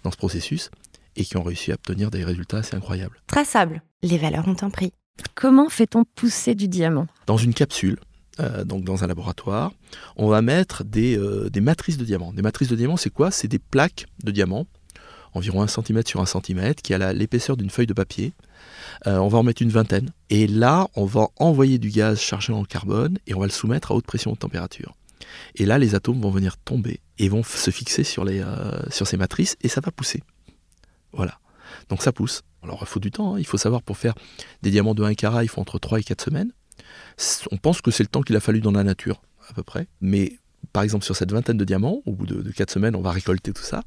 dans 0.03 0.11
ce 0.11 0.17
processus 0.17 0.69
et 1.15 1.23
qui 1.23 1.37
ont 1.37 1.43
réussi 1.43 1.71
à 1.71 1.75
obtenir 1.75 2.11
des 2.11 2.23
résultats 2.23 2.57
assez 2.57 2.75
incroyables. 2.75 3.21
Traçable, 3.27 3.81
les 4.01 4.17
valeurs 4.17 4.47
ont 4.47 4.55
un 4.61 4.69
prix. 4.69 4.93
Comment 5.35 5.69
fait-on 5.69 6.03
pousser 6.15 6.55
du 6.55 6.67
diamant? 6.67 7.07
Dans 7.27 7.37
une 7.37 7.53
capsule, 7.53 7.99
euh, 8.39 8.63
donc 8.63 8.83
dans 8.83 9.03
un 9.03 9.07
laboratoire, 9.07 9.71
on 10.15 10.27
va 10.27 10.41
mettre 10.41 10.83
des, 10.83 11.17
euh, 11.17 11.49
des 11.49 11.61
matrices 11.61 11.97
de 11.97 12.05
diamants. 12.05 12.33
Des 12.33 12.41
matrices 12.41 12.69
de 12.69 12.75
diamants, 12.75 12.97
c'est 12.97 13.09
quoi? 13.09 13.29
C'est 13.29 13.47
des 13.47 13.59
plaques 13.59 14.05
de 14.23 14.31
diamants, 14.31 14.67
environ 15.33 15.61
1 15.61 15.67
cm 15.67 16.05
sur 16.05 16.21
1 16.21 16.25
cm, 16.25 16.75
qui 16.75 16.93
a 16.93 17.13
l'épaisseur 17.13 17.57
d'une 17.57 17.69
feuille 17.69 17.87
de 17.87 17.93
papier. 17.93 18.33
Euh, 19.07 19.17
on 19.17 19.27
va 19.27 19.39
en 19.39 19.43
mettre 19.43 19.61
une 19.61 19.69
vingtaine. 19.69 20.11
Et 20.29 20.47
là, 20.47 20.87
on 20.95 21.05
va 21.05 21.27
envoyer 21.37 21.77
du 21.77 21.89
gaz 21.89 22.19
chargé 22.19 22.53
en 22.53 22.63
carbone 22.63 23.17
et 23.27 23.33
on 23.33 23.39
va 23.39 23.45
le 23.45 23.51
soumettre 23.51 23.91
à 23.91 23.95
haute 23.95 24.05
pression 24.05 24.31
de 24.31 24.37
température. 24.37 24.95
Et 25.55 25.65
là, 25.65 25.77
les 25.77 25.95
atomes 25.95 26.21
vont 26.21 26.31
venir 26.31 26.57
tomber 26.57 27.01
et 27.17 27.29
vont 27.29 27.43
se 27.43 27.71
fixer 27.71 28.03
sur, 28.03 28.25
les, 28.25 28.41
euh, 28.41 28.79
sur 28.89 29.07
ces 29.07 29.17
matrices 29.17 29.55
et 29.61 29.67
ça 29.67 29.81
va 29.81 29.91
pousser. 29.91 30.23
Voilà. 31.13 31.39
Donc 31.89 32.01
ça 32.01 32.11
pousse. 32.11 32.41
Alors 32.63 32.79
il 32.81 32.87
faut 32.87 32.99
du 32.99 33.11
temps. 33.11 33.35
Hein. 33.35 33.39
Il 33.39 33.45
faut 33.45 33.57
savoir 33.57 33.81
pour 33.81 33.97
faire 33.97 34.13
des 34.61 34.71
diamants 34.71 34.93
de 34.93 35.03
1 35.03 35.13
carat, 35.15 35.43
il 35.43 35.49
faut 35.49 35.61
entre 35.61 35.79
3 35.79 35.99
et 35.99 36.03
4 36.03 36.21
semaines. 36.21 36.51
On 37.51 37.57
pense 37.57 37.81
que 37.81 37.91
c'est 37.91 38.03
le 38.03 38.07
temps 38.07 38.21
qu'il 38.21 38.35
a 38.35 38.39
fallu 38.39 38.61
dans 38.61 38.71
la 38.71 38.83
nature, 38.83 39.21
à 39.49 39.53
peu 39.53 39.63
près. 39.63 39.87
Mais 39.99 40.37
par 40.73 40.83
exemple, 40.83 41.05
sur 41.05 41.15
cette 41.15 41.31
vingtaine 41.31 41.57
de 41.57 41.65
diamants, 41.65 42.01
au 42.05 42.13
bout 42.13 42.25
de, 42.25 42.41
de 42.41 42.51
4 42.51 42.71
semaines, 42.71 42.95
on 42.95 43.01
va 43.01 43.11
récolter 43.11 43.51
tout 43.53 43.63
ça. 43.63 43.83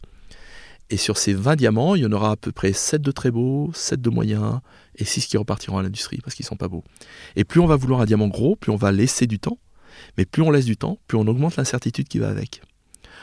Et 0.90 0.96
sur 0.96 1.16
ces 1.16 1.32
20 1.32 1.56
diamants, 1.56 1.94
il 1.94 2.02
y 2.02 2.06
en 2.06 2.12
aura 2.12 2.32
à 2.32 2.36
peu 2.36 2.52
près 2.52 2.72
7 2.72 3.00
de 3.00 3.10
très 3.10 3.30
beaux, 3.30 3.70
7 3.74 4.00
de 4.00 4.10
moyens 4.10 4.60
et 4.96 5.04
6 5.04 5.26
qui 5.26 5.36
repartiront 5.36 5.78
à 5.78 5.82
l'industrie 5.82 6.18
parce 6.22 6.34
qu'ils 6.34 6.44
sont 6.44 6.56
pas 6.56 6.68
beaux. 6.68 6.84
Et 7.36 7.44
plus 7.44 7.60
on 7.60 7.66
va 7.66 7.76
vouloir 7.76 8.00
un 8.00 8.04
diamant 8.04 8.28
gros, 8.28 8.54
plus 8.54 8.70
on 8.70 8.76
va 8.76 8.92
laisser 8.92 9.26
du 9.26 9.38
temps 9.38 9.58
mais 10.16 10.24
plus 10.24 10.42
on 10.42 10.50
laisse 10.50 10.64
du 10.64 10.76
temps, 10.76 10.98
plus 11.06 11.18
on 11.18 11.26
augmente 11.26 11.56
l'incertitude 11.56 12.08
qui 12.08 12.18
va 12.18 12.28
avec. 12.28 12.62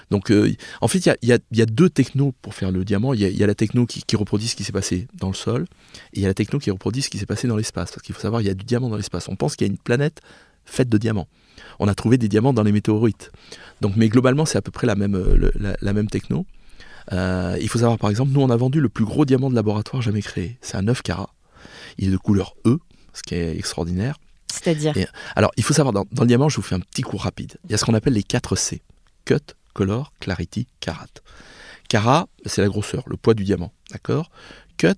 Donc, 0.09 0.29
euh, 0.29 0.53
en 0.81 0.87
fait, 0.89 1.05
il 1.21 1.29
y, 1.51 1.61
a, 1.61 1.65
deux 1.65 1.89
technos 1.89 2.33
pour 2.41 2.53
faire 2.53 2.71
le 2.71 2.83
diamant. 2.83 3.13
Il 3.13 3.21
y, 3.21 3.43
a 3.43 3.47
la 3.47 3.55
techno 3.55 3.85
qui, 3.85 4.03
reproduit 4.15 4.49
ce 4.49 4.57
qui 4.57 4.65
s'est 4.65 4.73
passé 4.73 5.07
dans 5.13 5.29
le 5.29 5.33
sol, 5.33 5.65
et 6.13 6.19
il 6.19 6.21
y 6.21 6.25
a 6.25 6.27
la 6.27 6.33
techno 6.33 6.59
qui 6.59 6.69
reproduit 6.69 7.01
ce 7.01 7.09
qui 7.09 7.17
s'est 7.17 7.25
passé 7.25 7.47
dans 7.47 7.55
l'espace. 7.55 7.91
Parce 7.91 8.01
qu'il 8.01 8.13
faut 8.13 8.21
savoir, 8.21 8.41
il 8.41 8.47
y 8.47 8.49
a 8.49 8.53
du 8.53 8.65
diamant 8.65 8.89
dans 8.89 8.97
l'espace. 8.97 9.29
On 9.29 9.37
pense 9.37 9.55
qu'il 9.55 9.65
y 9.65 9.69
a 9.69 9.71
une 9.71 9.77
planète 9.77 10.19
faite 10.65 10.89
de 10.89 10.97
diamants. 10.97 11.27
On 11.79 11.87
a 11.87 11.95
trouvé 11.95 12.17
des 12.17 12.27
diamants 12.27 12.51
dans 12.51 12.63
les 12.63 12.73
météorites. 12.73 13.31
Donc, 13.79 13.95
mais 13.95 14.09
globalement, 14.09 14.45
c'est 14.45 14.57
à 14.57 14.61
peu 14.61 14.71
près 14.71 14.85
la 14.85 14.95
même, 14.95 15.15
euh, 15.15 16.03
techno. 16.11 16.45
Euh, 17.13 17.57
il 17.61 17.69
faut 17.69 17.79
savoir, 17.79 17.97
par 17.97 18.09
exemple, 18.09 18.31
nous, 18.31 18.41
on 18.41 18.49
a 18.49 18.57
vendu 18.57 18.81
le 18.81 18.89
plus 18.89 19.05
gros 19.05 19.23
diamant 19.23 19.49
de 19.49 19.55
laboratoire 19.55 20.01
jamais 20.01 20.21
créé. 20.21 20.57
C'est 20.61 20.75
un 20.75 20.83
9 20.83 21.01
carats. 21.03 21.33
Il 21.97 22.09
est 22.09 22.11
de 22.11 22.17
couleur 22.17 22.55
E, 22.65 22.79
ce 23.13 23.23
qui 23.23 23.35
est 23.35 23.57
extraordinaire. 23.57 24.17
Alors, 25.35 25.51
il 25.57 25.63
faut 25.63 25.73
savoir, 25.73 25.93
dans, 25.93 26.05
le 26.19 26.27
diamant, 26.27 26.49
je 26.49 26.57
vous 26.57 26.61
fais 26.61 26.75
un 26.75 26.79
petit 26.79 27.01
cours 27.01 27.21
rapide. 27.21 27.57
Il 27.65 27.71
y 27.71 27.73
a 27.73 27.77
ce 27.77 27.85
qu'on 27.85 27.93
appelle 27.93 28.13
les 28.13 28.23
4 28.23 28.55
C. 28.55 28.81
Cut, 29.25 29.55
color, 29.73 30.13
clarity, 30.19 30.67
carat. 30.79 31.07
Carat, 31.89 32.27
c'est 32.45 32.61
la 32.61 32.67
grosseur, 32.67 33.03
le 33.07 33.17
poids 33.17 33.33
du 33.33 33.43
diamant. 33.43 33.73
D'accord? 33.91 34.31
Cut, 34.77 34.95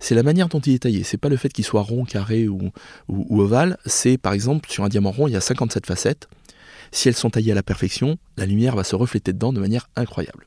c'est 0.00 0.14
la 0.14 0.22
manière 0.22 0.48
dont 0.48 0.60
il 0.60 0.74
est 0.74 0.80
taillé. 0.80 1.04
C'est 1.04 1.18
pas 1.18 1.28
le 1.28 1.36
fait 1.36 1.50
qu'il 1.50 1.64
soit 1.64 1.82
rond, 1.82 2.04
carré 2.04 2.48
ou, 2.48 2.70
ou, 3.08 3.40
ovale. 3.40 3.78
C'est, 3.86 4.18
par 4.18 4.32
exemple, 4.32 4.70
sur 4.70 4.84
un 4.84 4.88
diamant 4.88 5.12
rond, 5.12 5.28
il 5.28 5.32
y 5.32 5.36
a 5.36 5.40
57 5.40 5.86
facettes. 5.86 6.28
Si 6.90 7.08
elles 7.08 7.14
sont 7.14 7.30
taillées 7.30 7.52
à 7.52 7.54
la 7.54 7.62
perfection, 7.62 8.18
la 8.36 8.46
lumière 8.46 8.76
va 8.76 8.84
se 8.84 8.96
refléter 8.96 9.32
dedans 9.32 9.52
de 9.52 9.60
manière 9.60 9.88
incroyable. 9.96 10.46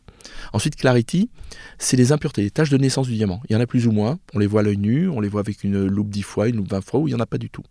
Ensuite, 0.54 0.76
clarity, 0.76 1.30
c'est 1.78 1.98
les 1.98 2.12
impuretés, 2.12 2.42
les 2.44 2.52
taches 2.52 2.70
de 2.70 2.78
naissance 2.78 3.08
du 3.08 3.16
diamant. 3.16 3.42
Il 3.50 3.54
y 3.54 3.56
en 3.56 3.60
a 3.60 3.68
plus 3.68 3.88
ou 3.88 3.92
moins. 3.92 4.20
On 4.34 4.40
les 4.40 4.48
voit 4.48 4.62
à 4.62 4.64
l'œil 4.64 4.78
nu, 4.78 5.10
on 5.10 5.20
les 5.20 5.30
voit 5.30 5.42
avec 5.42 5.64
une 5.64 5.86
loupe 5.86 6.10
10 6.10 6.22
fois, 6.22 6.48
une 6.48 6.58
loupe 6.58 6.70
20 6.70 6.82
fois, 6.82 7.00
ou 7.00 7.08
il 7.08 7.12
n'y 7.12 7.16
en 7.16 7.24
a 7.24 7.26
pas 7.26 7.38
du 7.38 7.50
tout. 7.50 7.64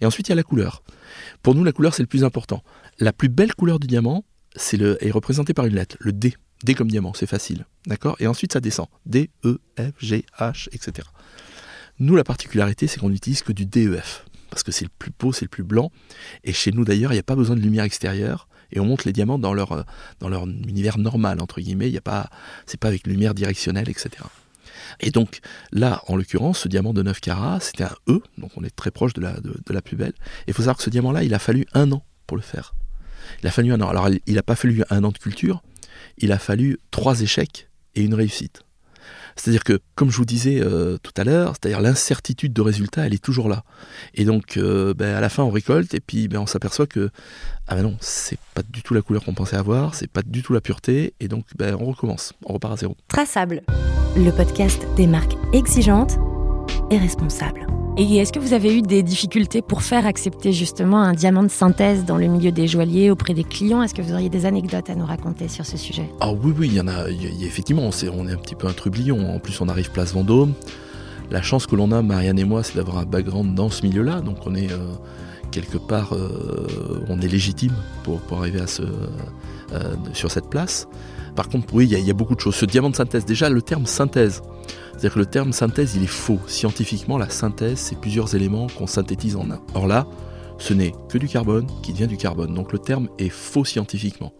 Et 0.00 0.06
ensuite, 0.06 0.28
il 0.28 0.30
y 0.30 0.32
a 0.32 0.36
la 0.36 0.42
couleur. 0.42 0.82
Pour 1.42 1.54
nous, 1.54 1.64
la 1.64 1.72
couleur, 1.72 1.94
c'est 1.94 2.02
le 2.02 2.08
plus 2.08 2.24
important. 2.24 2.62
La 2.98 3.12
plus 3.12 3.28
belle 3.28 3.54
couleur 3.54 3.78
du 3.78 3.86
diamant 3.86 4.24
est 4.56 5.10
représentée 5.10 5.54
par 5.54 5.66
une 5.66 5.74
lettre, 5.74 5.96
le 6.00 6.12
D. 6.12 6.34
D 6.62 6.74
comme 6.74 6.90
diamant, 6.90 7.12
c'est 7.14 7.26
facile. 7.26 7.66
Et 8.20 8.26
ensuite, 8.26 8.52
ça 8.52 8.60
descend. 8.60 8.86
D, 9.04 9.30
E, 9.44 9.58
F, 9.78 9.92
G, 9.98 10.24
H, 10.38 10.68
etc. 10.72 11.08
Nous, 11.98 12.16
la 12.16 12.24
particularité, 12.24 12.86
c'est 12.86 13.00
qu'on 13.00 13.10
n'utilise 13.10 13.42
que 13.42 13.52
du 13.52 13.66
DEF. 13.66 14.24
Parce 14.50 14.62
que 14.62 14.72
c'est 14.72 14.84
le 14.84 14.90
plus 14.98 15.12
beau, 15.18 15.32
c'est 15.32 15.44
le 15.44 15.48
plus 15.48 15.64
blanc. 15.64 15.90
Et 16.44 16.52
chez 16.52 16.70
nous, 16.72 16.84
d'ailleurs, 16.84 17.12
il 17.12 17.16
n'y 17.16 17.20
a 17.20 17.24
pas 17.24 17.36
besoin 17.36 17.56
de 17.56 17.60
lumière 17.60 17.84
extérieure 17.84 18.48
et 18.72 18.80
on 18.80 18.84
monte 18.84 19.04
les 19.04 19.12
diamants 19.12 19.38
dans 19.38 19.54
leur, 19.54 19.84
dans 20.20 20.28
leur 20.28 20.46
univers 20.46 20.98
normal, 20.98 21.40
entre 21.40 21.60
guillemets. 21.60 21.88
Il 21.88 21.94
y 21.94 21.98
a 21.98 22.02
pas, 22.02 22.28
c'est 22.66 22.78
pas 22.78 22.88
avec 22.88 23.06
lumière 23.06 23.34
directionnelle, 23.34 23.88
etc. 23.88 24.10
Et 25.00 25.10
donc 25.10 25.40
là, 25.72 26.02
en 26.08 26.16
l'occurrence, 26.16 26.60
ce 26.60 26.68
diamant 26.68 26.92
de 26.92 27.02
9 27.02 27.20
carats, 27.20 27.60
c'était 27.60 27.84
un 27.84 27.96
E, 28.08 28.20
donc 28.38 28.52
on 28.56 28.64
est 28.64 28.74
très 28.74 28.90
proche 28.90 29.12
de 29.12 29.20
la, 29.20 29.32
de, 29.40 29.54
la 29.70 29.82
plus 29.82 29.96
belle. 29.96 30.12
Et 30.46 30.48
il 30.48 30.54
faut 30.54 30.62
savoir 30.62 30.76
que 30.76 30.82
ce 30.82 30.90
diamant-là, 30.90 31.24
il 31.24 31.34
a 31.34 31.38
fallu 31.38 31.66
un 31.74 31.90
an 31.92 32.04
pour 32.26 32.36
le 32.36 32.42
faire. 32.42 32.74
Il 33.42 33.46
a 33.46 33.50
fallu 33.50 33.72
un 33.72 33.80
an. 33.80 33.88
Alors 33.88 34.08
il 34.26 34.34
n'a 34.34 34.42
pas 34.42 34.56
fallu 34.56 34.82
un 34.90 35.04
an 35.04 35.10
de 35.10 35.18
culture, 35.18 35.62
il 36.18 36.32
a 36.32 36.38
fallu 36.38 36.78
trois 36.90 37.20
échecs 37.22 37.68
et 37.94 38.02
une 38.02 38.14
réussite. 38.14 38.62
C'est-à-dire 39.36 39.64
que, 39.64 39.80
comme 39.94 40.10
je 40.10 40.16
vous 40.16 40.24
disais 40.24 40.60
euh, 40.60 40.98
tout 41.02 41.12
à 41.16 41.24
l'heure, 41.24 41.54
c'est-à-dire 41.54 41.80
l'incertitude 41.80 42.52
de 42.52 42.60
résultat, 42.60 43.06
elle 43.06 43.14
est 43.14 43.22
toujours 43.22 43.48
là. 43.48 43.64
Et 44.14 44.24
donc, 44.24 44.56
euh, 44.56 44.94
ben, 44.94 45.14
à 45.14 45.20
la 45.20 45.28
fin, 45.28 45.42
on 45.42 45.50
récolte 45.50 45.94
et 45.94 46.00
puis 46.00 46.28
ben, 46.28 46.38
on 46.38 46.46
s'aperçoit 46.46 46.86
que, 46.86 47.10
ah 47.66 47.74
ben 47.74 47.82
non, 47.82 47.96
c'est 48.00 48.38
pas 48.54 48.62
du 48.62 48.82
tout 48.82 48.94
la 48.94 49.02
couleur 49.02 49.24
qu'on 49.24 49.34
pensait 49.34 49.56
avoir, 49.56 49.94
c'est 49.94 50.10
pas 50.10 50.22
du 50.22 50.42
tout 50.42 50.52
la 50.52 50.60
pureté, 50.60 51.14
et 51.20 51.28
donc 51.28 51.44
ben, 51.56 51.76
on 51.78 51.86
recommence, 51.86 52.32
on 52.44 52.54
repart 52.54 52.74
à 52.74 52.76
zéro. 52.76 52.96
Traçable, 53.08 53.62
le 54.16 54.30
podcast 54.30 54.86
des 54.96 55.06
marques 55.06 55.34
exigeantes 55.52 56.18
et 56.90 56.98
responsables. 56.98 57.66
Et 57.96 58.16
est-ce 58.16 58.32
que 58.32 58.40
vous 58.40 58.54
avez 58.54 58.76
eu 58.76 58.82
des 58.82 59.04
difficultés 59.04 59.62
pour 59.62 59.82
faire 59.82 60.04
accepter 60.04 60.52
justement 60.52 61.00
un 61.00 61.12
diamant 61.12 61.44
de 61.44 61.48
synthèse 61.48 62.04
dans 62.04 62.16
le 62.16 62.26
milieu 62.26 62.50
des 62.50 62.66
joailliers 62.66 63.08
auprès 63.08 63.34
des 63.34 63.44
clients? 63.44 63.84
Est-ce 63.84 63.94
que 63.94 64.02
vous 64.02 64.12
auriez 64.12 64.28
des 64.28 64.46
anecdotes 64.46 64.90
à 64.90 64.96
nous 64.96 65.06
raconter 65.06 65.46
sur 65.46 65.64
ce 65.64 65.76
sujet? 65.76 66.10
Ah 66.18 66.32
oui, 66.32 66.52
oui, 66.58 66.68
il 66.72 66.74
y 66.74 66.80
en 66.80 66.88
a. 66.88 67.08
effectivement, 67.08 67.82
on 67.82 68.26
est, 68.26 68.32
un 68.32 68.36
petit 68.36 68.56
peu 68.56 68.66
un 68.66 68.72
trublion. 68.72 69.32
En 69.32 69.38
plus, 69.38 69.60
on 69.60 69.68
arrive 69.68 69.92
place 69.92 70.12
Vendôme. 70.12 70.54
La 71.30 71.40
chance 71.40 71.68
que 71.68 71.76
l'on 71.76 71.92
a, 71.92 72.02
Marianne 72.02 72.40
et 72.40 72.44
moi, 72.44 72.64
c'est 72.64 72.74
d'avoir 72.74 72.98
un 72.98 73.04
background 73.04 73.54
dans 73.54 73.70
ce 73.70 73.86
milieu-là. 73.86 74.22
Donc 74.22 74.38
on 74.44 74.56
est 74.56 74.72
euh, 74.72 74.94
quelque 75.52 75.78
part, 75.78 76.14
euh, 76.14 77.04
on 77.08 77.20
est 77.20 77.28
légitime 77.28 77.74
pour, 78.02 78.20
arriver 78.36 78.60
à 78.60 78.66
euh, 78.80 79.94
sur 80.14 80.32
cette 80.32 80.50
place. 80.50 80.88
Par 81.36 81.48
contre, 81.48 81.74
oui, 81.74 81.88
il 81.90 81.98
y, 81.98 82.10
a 82.10 82.14
beaucoup 82.14 82.34
de 82.34 82.40
choses. 82.40 82.54
Ce 82.54 82.64
diamant 82.64 82.90
de 82.90 82.96
synthèse, 82.96 83.24
déjà 83.24 83.48
le 83.48 83.60
terme 83.60 83.86
synthèse, 83.86 84.42
c'est-à-dire 84.92 85.14
que 85.14 85.18
le 85.18 85.26
terme 85.26 85.52
synthèse, 85.52 85.96
il 85.96 86.04
est 86.04 86.06
faux. 86.06 86.38
Scientifiquement, 86.46 87.18
la 87.18 87.28
synthèse, 87.28 87.78
c'est 87.78 87.98
plusieurs 87.98 88.36
éléments 88.36 88.68
qu'on 88.68 88.86
synthétise 88.86 89.34
en 89.34 89.50
un. 89.50 89.60
Or 89.74 89.88
là, 89.88 90.06
ce 90.58 90.72
n'est 90.72 90.92
que 91.08 91.18
du 91.18 91.26
carbone 91.26 91.66
qui 91.82 91.92
devient 91.92 92.06
du 92.06 92.16
carbone. 92.16 92.54
Donc 92.54 92.72
le 92.72 92.78
terme 92.78 93.08
est 93.18 93.28
faux 93.28 93.64
scientifiquement. 93.64 94.32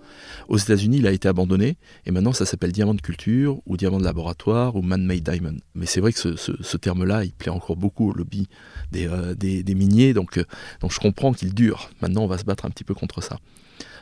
Aux 0.49 0.57
États-Unis, 0.57 0.99
il 0.99 1.07
a 1.07 1.13
été 1.13 1.27
abandonné 1.29 1.77
et 2.07 2.11
maintenant 2.11 2.33
ça 2.33 2.47
s'appelle 2.47 2.73
diamant 2.73 2.95
de 2.95 3.01
culture 3.01 3.61
ou 3.67 3.77
diamant 3.77 3.99
de 3.99 4.05
laboratoire 4.05 4.77
ou 4.77 4.83
man-made 4.83 5.23
diamond. 5.23 5.57
Mais 5.75 5.87
c'est 5.87 6.01
vrai 6.01 6.13
que 6.13 6.37
ce, 6.37 6.77
terme-là, 6.77 7.25
il 7.25 7.33
plaît 7.33 7.51
encore 7.51 7.77
beaucoup 7.77 8.11
au 8.11 8.13
lobby 8.13 8.47
des, 8.93 9.09
euh, 9.09 9.35
miniers, 9.75 10.15
donc, 10.15 10.39
euh, 10.39 10.45
donc 10.81 10.93
je 10.93 11.01
comprends 11.01 11.33
qu'il 11.33 11.53
dure. 11.53 11.91
Maintenant, 12.01 12.23
on 12.23 12.29
va 12.29 12.39
se 12.39 12.45
battre 12.45 12.65
un 12.65 12.71
petit 12.71 12.85
peu 12.85 12.95
contre 12.95 13.23
ça. 13.23 13.39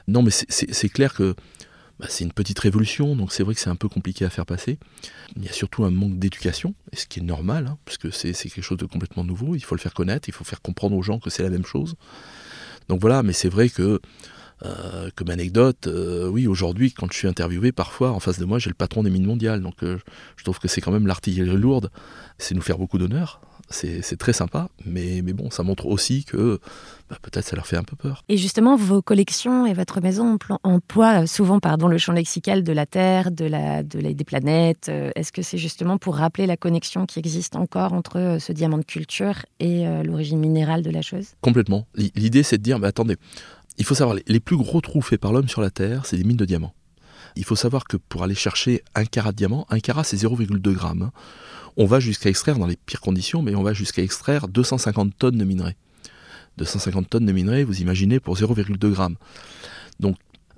Non, 0.08 0.22
mais 0.22 0.30
c'est 0.32 0.88
clair 0.88 1.14
que 1.14 1.34
bah, 2.02 2.08
c'est 2.10 2.24
une 2.24 2.32
petite 2.32 2.58
révolution, 2.58 3.14
donc 3.14 3.30
c'est 3.30 3.44
vrai 3.44 3.54
que 3.54 3.60
c'est 3.60 3.70
un 3.70 3.76
peu 3.76 3.88
compliqué 3.88 4.24
à 4.24 4.30
faire 4.30 4.44
passer. 4.44 4.76
Il 5.36 5.44
y 5.44 5.48
a 5.48 5.52
surtout 5.52 5.84
un 5.84 5.92
manque 5.92 6.18
d'éducation, 6.18 6.74
ce 6.92 7.06
qui 7.06 7.20
est 7.20 7.22
normal, 7.22 7.68
hein, 7.68 7.78
puisque 7.84 8.12
c'est 8.12 8.32
quelque 8.32 8.60
chose 8.60 8.78
de 8.78 8.86
complètement 8.86 9.22
nouveau. 9.22 9.54
Il 9.54 9.62
faut 9.62 9.76
le 9.76 9.80
faire 9.80 9.94
connaître, 9.94 10.28
il 10.28 10.32
faut 10.32 10.42
faire 10.42 10.60
comprendre 10.60 10.96
aux 10.96 11.02
gens 11.02 11.20
que 11.20 11.30
c'est 11.30 11.44
la 11.44 11.48
même 11.48 11.64
chose. 11.64 11.94
Donc 12.88 13.00
voilà, 13.00 13.22
mais 13.22 13.32
c'est 13.32 13.48
vrai 13.48 13.68
que 13.68 14.00
euh, 14.64 15.08
comme 15.16 15.30
anecdote, 15.30 15.86
euh, 15.86 16.28
oui, 16.28 16.46
aujourd'hui, 16.46 16.92
quand 16.92 17.10
je 17.10 17.16
suis 17.16 17.28
interviewé, 17.28 17.72
parfois, 17.72 18.12
en 18.12 18.20
face 18.20 18.38
de 18.38 18.44
moi, 18.44 18.58
j'ai 18.58 18.70
le 18.70 18.74
patron 18.74 19.02
des 19.02 19.10
mines 19.10 19.26
mondiales. 19.26 19.60
Donc, 19.60 19.82
euh, 19.82 19.98
je 20.36 20.44
trouve 20.44 20.58
que 20.58 20.68
c'est 20.68 20.80
quand 20.80 20.92
même 20.92 21.06
l'artillerie 21.06 21.56
lourde. 21.56 21.90
C'est 22.38 22.54
nous 22.54 22.62
faire 22.62 22.78
beaucoup 22.78 22.98
d'honneur. 22.98 23.40
C'est 23.70 24.18
très 24.18 24.34
sympa. 24.34 24.68
Mais, 24.84 25.22
mais 25.24 25.32
bon, 25.32 25.50
ça 25.50 25.62
montre 25.62 25.86
aussi 25.86 26.24
que 26.24 26.60
bah, 27.08 27.16
peut-être 27.22 27.46
ça 27.46 27.56
leur 27.56 27.66
fait 27.66 27.78
un 27.78 27.84
peu 27.84 27.96
peur. 27.96 28.22
Et 28.28 28.36
justement, 28.36 28.76
vos 28.76 29.00
collections 29.00 29.64
et 29.64 29.72
votre 29.72 30.02
maison 30.02 30.36
emploient 30.62 31.26
souvent 31.26 31.58
pardon, 31.58 31.88
le 31.88 31.96
champ 31.96 32.12
lexical 32.12 32.64
de 32.64 32.72
la 32.72 32.84
Terre, 32.84 33.30
de 33.30 33.46
la, 33.46 33.82
de 33.82 33.98
des 34.00 34.24
planètes. 34.24 34.90
Est-ce 34.90 35.32
que 35.32 35.40
c'est 35.40 35.56
justement 35.56 35.96
pour 35.96 36.16
rappeler 36.16 36.44
la 36.46 36.58
connexion 36.58 37.06
qui 37.06 37.18
existe 37.18 37.56
encore 37.56 37.94
entre 37.94 38.36
ce 38.38 38.52
diamant 38.52 38.76
de 38.76 38.84
culture 38.84 39.46
et 39.58 39.86
l'origine 40.04 40.38
minérale 40.38 40.82
de 40.82 40.90
la 40.90 41.00
chose? 41.00 41.28
Complètement. 41.40 41.86
L'idée, 41.94 42.42
c'est 42.42 42.58
de 42.58 42.62
dire, 42.62 42.78
mais 42.78 42.88
attendez, 42.88 43.16
il 43.78 43.84
faut 43.84 43.94
savoir, 43.94 44.16
les 44.26 44.40
plus 44.40 44.56
gros 44.56 44.80
trous 44.80 45.00
faits 45.00 45.20
par 45.20 45.32
l'homme 45.32 45.48
sur 45.48 45.60
la 45.60 45.70
Terre, 45.70 46.06
c'est 46.06 46.16
des 46.16 46.24
mines 46.24 46.36
de 46.36 46.44
diamants. 46.44 46.74
Il 47.36 47.44
faut 47.44 47.56
savoir 47.56 47.84
que 47.84 47.96
pour 47.96 48.22
aller 48.22 48.34
chercher 48.34 48.82
un 48.94 49.04
carat 49.04 49.32
de 49.32 49.36
diamant, 49.36 49.66
un 49.70 49.80
carat 49.80 50.04
c'est 50.04 50.16
0,2 50.16 50.72
grammes. 50.72 51.10
On 51.76 51.86
va 51.86 52.00
jusqu'à 52.00 52.28
extraire, 52.28 52.58
dans 52.58 52.66
les 52.66 52.76
pires 52.76 53.00
conditions, 53.00 53.40
mais 53.40 53.54
on 53.54 53.62
va 53.62 53.72
jusqu'à 53.72 54.02
extraire 54.02 54.48
250 54.48 55.16
tonnes 55.16 55.38
de 55.38 55.44
minerais. 55.44 55.76
250 56.58 57.08
tonnes 57.08 57.24
de 57.24 57.32
minerais, 57.32 57.64
vous 57.64 57.80
imaginez, 57.80 58.20
pour 58.20 58.36
0,2 58.36 58.90
grammes. 58.90 59.16
Donc 60.00 60.16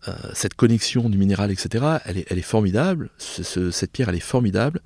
euh, 0.08 0.14
cette 0.34 0.54
connexion 0.54 1.08
du 1.08 1.16
minéral, 1.16 1.50
etc., 1.50 1.98
elle 2.04 2.18
est, 2.18 2.42
formidable. 2.42 3.10
cette 3.18 3.92
pierre, 3.92 4.08
elle 4.08 4.16
est 4.16 4.20
formidable, 4.20 4.80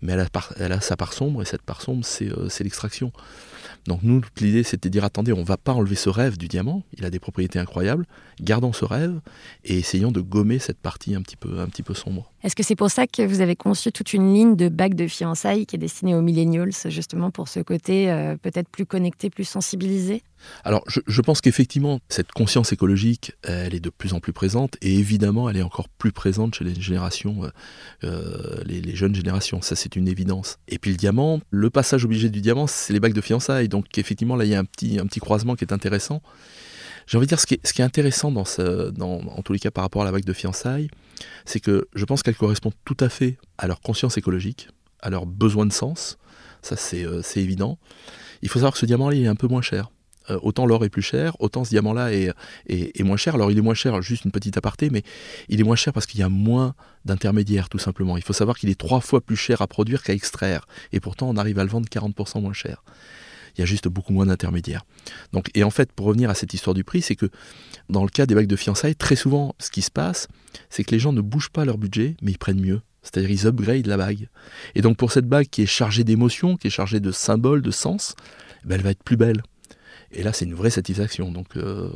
mais 0.00 0.12
elle 0.12 0.72
a, 0.72 0.80
sa 0.80 0.96
part 0.96 1.12
sombre, 1.12 1.42
et 1.42 1.44
cette 1.44 1.62
part 1.62 1.82
sombre, 1.82 2.04
c'est 2.04 2.30
euh, 2.30 2.48
l'extraction. 2.60 3.12
Donc 3.86 4.00
nous, 4.02 4.20
l'idée, 4.40 4.62
c'était 4.62 4.88
de 4.88 4.92
dire, 4.92 5.04
attendez, 5.04 5.32
on 5.32 5.40
ne 5.40 5.44
va 5.44 5.56
pas 5.56 5.72
enlever 5.72 5.94
ce 5.94 6.08
rêve 6.08 6.36
du 6.36 6.48
diamant, 6.48 6.82
il 6.96 7.04
a 7.04 7.10
des 7.10 7.18
propriétés 7.18 7.58
incroyables, 7.58 8.06
gardons 8.40 8.72
ce 8.72 8.84
rêve 8.84 9.20
et 9.64 9.78
essayons 9.78 10.12
de 10.12 10.20
gommer 10.20 10.58
cette 10.58 10.78
partie 10.78 11.14
un 11.14 11.22
petit 11.22 11.36
peu, 11.36 11.60
un 11.60 11.66
petit 11.66 11.82
peu 11.82 11.94
sombre. 11.94 12.32
Est-ce 12.42 12.56
que 12.56 12.62
c'est 12.62 12.76
pour 12.76 12.90
ça 12.90 13.06
que 13.06 13.22
vous 13.22 13.40
avez 13.40 13.54
conçu 13.54 13.92
toute 13.92 14.12
une 14.12 14.34
ligne 14.34 14.56
de 14.56 14.68
bagues 14.68 14.94
de 14.94 15.06
fiançailles 15.06 15.64
qui 15.66 15.76
est 15.76 15.78
destinée 15.78 16.14
aux 16.14 16.22
millennials, 16.22 16.72
justement 16.86 17.30
pour 17.30 17.48
ce 17.48 17.60
côté 17.60 18.10
euh, 18.10 18.36
peut-être 18.36 18.68
plus 18.68 18.86
connecté, 18.86 19.30
plus 19.30 19.44
sensibilisé? 19.44 20.22
Alors, 20.64 20.84
je, 20.86 21.20
pense 21.20 21.40
qu'effectivement, 21.40 22.00
cette 22.08 22.32
conscience 22.32 22.72
écologique, 22.72 23.32
elle 23.42 23.74
est 23.74 23.80
de 23.80 23.90
plus 23.90 24.12
en 24.12 24.20
plus 24.20 24.32
présente, 24.32 24.76
et 24.82 24.98
évidemment, 24.98 25.48
elle 25.48 25.56
est 25.56 25.62
encore 25.62 25.88
plus 25.88 26.12
présente 26.12 26.54
chez 26.54 26.64
les 26.64 26.74
générations, 26.74 27.44
euh, 27.44 27.50
euh, 28.04 28.62
les, 28.64 28.94
jeunes 28.94 29.14
générations. 29.14 29.62
Ça, 29.62 29.76
c'est 29.76 29.96
une 29.96 30.08
évidence. 30.08 30.58
Et 30.68 30.78
puis 30.78 30.90
le 30.90 30.96
diamant, 30.96 31.40
le 31.50 31.70
passage 31.70 32.04
obligé 32.04 32.28
du 32.28 32.40
diamant, 32.40 32.66
c'est 32.66 32.92
les 32.92 33.00
bagues 33.00 33.14
de 33.14 33.20
fiançailles. 33.20 33.51
Donc, 33.68 33.98
effectivement, 33.98 34.36
là, 34.36 34.44
il 34.44 34.50
y 34.50 34.54
a 34.54 34.58
un 34.58 34.64
petit, 34.64 34.98
un 34.98 35.06
petit 35.06 35.20
croisement 35.20 35.54
qui 35.54 35.64
est 35.64 35.72
intéressant. 35.72 36.22
J'ai 37.06 37.16
envie 37.18 37.26
de 37.26 37.28
dire, 37.28 37.40
ce 37.40 37.46
qui 37.46 37.54
est, 37.54 37.66
ce 37.66 37.72
qui 37.72 37.82
est 37.82 37.84
intéressant 37.84 38.30
dans 38.30 38.44
ce, 38.44 38.90
dans, 38.90 39.20
en 39.20 39.42
tous 39.42 39.52
les 39.52 39.58
cas 39.58 39.70
par 39.70 39.84
rapport 39.84 40.02
à 40.02 40.04
la 40.04 40.12
bague 40.12 40.24
de 40.24 40.32
fiançailles, 40.32 40.88
c'est 41.44 41.60
que 41.60 41.88
je 41.94 42.04
pense 42.04 42.22
qu'elle 42.22 42.36
correspond 42.36 42.72
tout 42.84 42.96
à 43.00 43.08
fait 43.08 43.38
à 43.58 43.66
leur 43.66 43.80
conscience 43.80 44.16
écologique, 44.16 44.68
à 45.00 45.10
leur 45.10 45.26
besoin 45.26 45.66
de 45.66 45.72
sens. 45.72 46.18
Ça, 46.62 46.76
c'est 46.76 47.04
euh, 47.04 47.22
évident. 47.36 47.78
Il 48.42 48.48
faut 48.48 48.58
savoir 48.58 48.72
que 48.72 48.78
ce 48.78 48.86
diamant-là, 48.86 49.16
il 49.16 49.24
est 49.24 49.28
un 49.28 49.34
peu 49.34 49.48
moins 49.48 49.62
cher. 49.62 49.90
Euh, 50.30 50.38
autant 50.42 50.66
l'or 50.66 50.84
est 50.84 50.88
plus 50.88 51.02
cher, 51.02 51.34
autant 51.40 51.64
ce 51.64 51.70
diamant-là 51.70 52.12
est, 52.12 53.02
moins 53.02 53.16
cher. 53.16 53.34
Alors 53.34 53.50
il 53.50 53.58
est 53.58 53.62
moins 53.62 53.74
cher, 53.74 54.00
juste 54.02 54.24
une 54.24 54.30
petite 54.30 54.56
aparté, 54.56 54.90
mais 54.90 55.02
il 55.48 55.60
est 55.60 55.64
moins 55.64 55.76
cher 55.76 55.92
parce 55.92 56.06
qu'il 56.06 56.20
y 56.20 56.22
a 56.22 56.28
moins 56.28 56.74
d'intermédiaires 57.04 57.68
tout 57.68 57.78
simplement. 57.78 58.16
Il 58.16 58.22
faut 58.22 58.32
savoir 58.32 58.56
qu'il 58.56 58.70
est 58.70 58.78
trois 58.78 59.00
fois 59.00 59.20
plus 59.20 59.36
cher 59.36 59.62
à 59.62 59.66
produire 59.66 60.02
qu'à 60.02 60.12
extraire. 60.12 60.66
Et 60.92 61.00
pourtant 61.00 61.28
on 61.28 61.36
arrive 61.36 61.58
à 61.58 61.64
le 61.64 61.70
vendre 61.70 61.88
40% 61.88 62.40
moins 62.40 62.52
cher. 62.52 62.84
Il 63.56 63.60
y 63.60 63.62
a 63.62 63.66
juste 63.66 63.88
beaucoup 63.88 64.12
moins 64.12 64.26
d'intermédiaires. 64.26 64.84
Donc, 65.32 65.50
et 65.54 65.64
en 65.64 65.70
fait, 65.70 65.92
pour 65.92 66.06
revenir 66.06 66.30
à 66.30 66.34
cette 66.34 66.54
histoire 66.54 66.74
du 66.74 66.84
prix, 66.84 67.02
c'est 67.02 67.16
que 67.16 67.28
dans 67.88 68.02
le 68.02 68.08
cas 68.08 68.26
des 68.26 68.34
bagues 68.34 68.46
de 68.46 68.56
fiançailles, 68.56 68.96
très 68.96 69.16
souvent, 69.16 69.54
ce 69.58 69.70
qui 69.70 69.82
se 69.82 69.90
passe, 69.90 70.28
c'est 70.70 70.84
que 70.84 70.92
les 70.92 70.98
gens 70.98 71.12
ne 71.12 71.20
bougent 71.20 71.50
pas 71.50 71.64
leur 71.64 71.78
budget, 71.78 72.16
mais 72.22 72.32
ils 72.32 72.38
prennent 72.38 72.60
mieux. 72.60 72.80
C'est-à-dire 73.02 73.30
ils 73.30 73.46
upgrade 73.46 73.86
la 73.86 73.96
bague. 73.96 74.28
Et 74.74 74.80
donc 74.80 74.96
pour 74.96 75.10
cette 75.10 75.26
bague 75.26 75.48
qui 75.48 75.62
est 75.62 75.66
chargée 75.66 76.04
d'émotions, 76.04 76.56
qui 76.56 76.68
est 76.68 76.70
chargée 76.70 77.00
de 77.00 77.10
symboles, 77.10 77.60
de 77.60 77.72
sens, 77.72 78.14
eh 78.64 78.68
ben, 78.68 78.76
elle 78.76 78.82
va 78.82 78.90
être 78.90 79.02
plus 79.02 79.16
belle. 79.16 79.42
Et 80.12 80.22
là, 80.22 80.32
c'est 80.32 80.44
une 80.44 80.54
vraie 80.54 80.70
satisfaction. 80.70 81.32
Donc, 81.32 81.56
euh, 81.56 81.90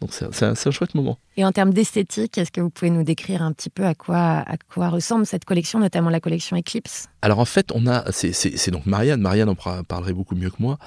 donc 0.00 0.12
c'est 0.12 0.42
un, 0.44 0.70
chouette 0.70 0.94
moment. 0.94 1.18
Et 1.36 1.44
en 1.44 1.52
termes 1.52 1.74
d'esthétique, 1.74 2.38
est-ce 2.38 2.50
que 2.50 2.60
vous 2.60 2.70
pouvez 2.70 2.90
nous 2.90 3.02
décrire 3.02 3.42
un 3.42 3.52
petit 3.52 3.68
peu 3.68 3.84
à 3.84 3.94
quoi, 3.94 4.18
à 4.18 4.56
quoi 4.72 4.88
ressemble 4.88 5.26
cette 5.26 5.44
collection, 5.44 5.78
notamment 5.78 6.08
la 6.08 6.20
collection 6.20 6.56
Eclipse? 6.56 7.08
Alors 7.20 7.38
en 7.38 7.44
fait, 7.44 7.70
on 7.74 7.86
a, 7.86 8.10
c'est 8.12 8.70
donc 8.70 8.86
Marianne. 8.86 9.20
Marianne 9.20 9.50
en 9.50 9.82
parlerait 9.84 10.14
beaucoup 10.14 10.34
mieux 10.34 10.50
que 10.50 10.56
moi. 10.58 10.78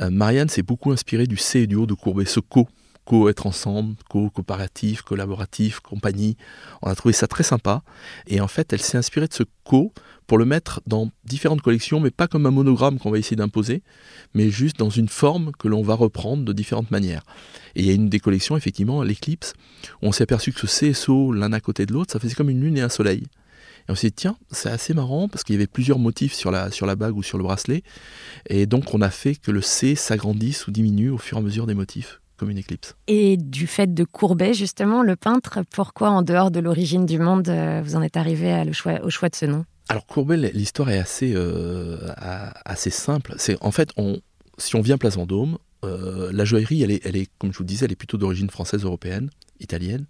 Euh, 0.00 0.10
Marianne 0.10 0.48
s'est 0.48 0.62
beaucoup 0.62 0.92
inspirée 0.92 1.26
du 1.26 1.36
C 1.36 1.60
et 1.60 1.66
du 1.66 1.74
O 1.74 1.86
de 1.86 1.94
Courbet, 1.94 2.24
ce 2.26 2.38
co 2.38 2.68
co-être 3.04 3.46
ensemble, 3.46 3.96
co-coopératif, 4.08 5.02
collaboratif, 5.02 5.80
compagnie. 5.80 6.36
On 6.82 6.88
a 6.88 6.94
trouvé 6.94 7.12
ça 7.12 7.26
très 7.26 7.42
sympa. 7.42 7.82
Et 8.26 8.40
en 8.40 8.48
fait, 8.48 8.72
elle 8.72 8.80
s'est 8.80 8.98
inspirée 8.98 9.26
de 9.26 9.34
ce 9.34 9.42
co 9.64 9.92
pour 10.26 10.38
le 10.38 10.44
mettre 10.44 10.80
dans 10.86 11.10
différentes 11.24 11.60
collections, 11.60 11.98
mais 11.98 12.12
pas 12.12 12.28
comme 12.28 12.46
un 12.46 12.52
monogramme 12.52 13.00
qu'on 13.00 13.10
va 13.10 13.18
essayer 13.18 13.36
d'imposer, 13.36 13.82
mais 14.32 14.48
juste 14.48 14.78
dans 14.78 14.90
une 14.90 15.08
forme 15.08 15.50
que 15.58 15.66
l'on 15.66 15.82
va 15.82 15.94
reprendre 15.94 16.44
de 16.44 16.52
différentes 16.52 16.92
manières. 16.92 17.24
Et 17.74 17.80
il 17.80 17.86
y 17.86 17.90
a 17.90 17.94
une 17.94 18.08
des 18.08 18.20
collections, 18.20 18.56
effectivement, 18.56 19.02
l'éclipse, 19.02 19.54
où 20.02 20.06
on 20.06 20.12
s'est 20.12 20.22
aperçu 20.22 20.52
que 20.52 20.64
ce 20.64 20.92
CSO, 20.92 21.32
l'un 21.32 21.52
à 21.52 21.60
côté 21.60 21.84
de 21.84 21.92
l'autre, 21.92 22.12
ça 22.12 22.20
faisait 22.20 22.34
comme 22.34 22.50
une 22.50 22.60
lune 22.60 22.78
et 22.78 22.82
un 22.82 22.88
soleil. 22.88 23.24
Et 23.88 23.92
on 23.92 23.96
s'est 23.96 24.08
dit, 24.08 24.14
tiens, 24.14 24.36
c'est 24.52 24.70
assez 24.70 24.94
marrant 24.94 25.28
parce 25.28 25.42
qu'il 25.42 25.54
y 25.54 25.58
avait 25.58 25.66
plusieurs 25.66 25.98
motifs 25.98 26.34
sur 26.34 26.52
la, 26.52 26.70
sur 26.70 26.86
la 26.86 26.94
bague 26.94 27.16
ou 27.16 27.24
sur 27.24 27.38
le 27.38 27.42
bracelet. 27.42 27.82
Et 28.48 28.66
donc, 28.66 28.94
on 28.94 29.00
a 29.00 29.10
fait 29.10 29.34
que 29.34 29.50
le 29.50 29.62
C 29.62 29.96
s'agrandisse 29.96 30.68
ou 30.68 30.70
diminue 30.70 31.10
au 31.10 31.18
fur 31.18 31.38
et 31.38 31.40
à 31.40 31.42
mesure 31.42 31.66
des 31.66 31.74
motifs 31.74 32.20
comme 32.40 32.50
une 32.50 32.58
éclipse. 32.58 32.96
Et 33.06 33.36
du 33.36 33.66
fait 33.66 33.92
de 33.92 34.02
Courbet, 34.02 34.54
justement, 34.54 35.02
le 35.02 35.14
peintre, 35.14 35.60
pourquoi 35.70 36.08
en 36.08 36.22
dehors 36.22 36.50
de 36.50 36.58
l'origine 36.58 37.04
du 37.04 37.18
monde, 37.18 37.50
euh, 37.50 37.82
vous 37.84 37.96
en 37.96 38.02
êtes 38.02 38.16
arrivé 38.16 38.50
à 38.50 38.64
le 38.64 38.72
choix, 38.72 39.04
au 39.04 39.10
choix 39.10 39.28
de 39.28 39.36
ce 39.36 39.44
nom? 39.44 39.66
Alors 39.90 40.06
Courbet, 40.06 40.38
l'histoire 40.54 40.88
est 40.88 40.98
assez, 40.98 41.32
euh, 41.34 41.98
assez 42.16 42.88
simple. 42.88 43.34
C'est 43.36 43.58
en 43.60 43.70
fait, 43.70 43.90
on, 43.98 44.20
si 44.56 44.74
on 44.74 44.80
vient 44.80 44.96
Place 44.96 45.16
Vendôme, 45.16 45.58
euh, 45.84 46.30
la 46.32 46.46
joaillerie, 46.46 46.82
elle 46.82 46.92
est, 46.92 47.04
elle 47.04 47.16
est, 47.16 47.28
comme 47.38 47.52
je 47.52 47.58
vous 47.58 47.64
disais, 47.64 47.84
elle 47.84 47.92
est 47.92 47.96
plutôt 47.96 48.16
d'origine 48.16 48.48
française, 48.48 48.84
européenne, 48.84 49.28
italienne. 49.60 50.06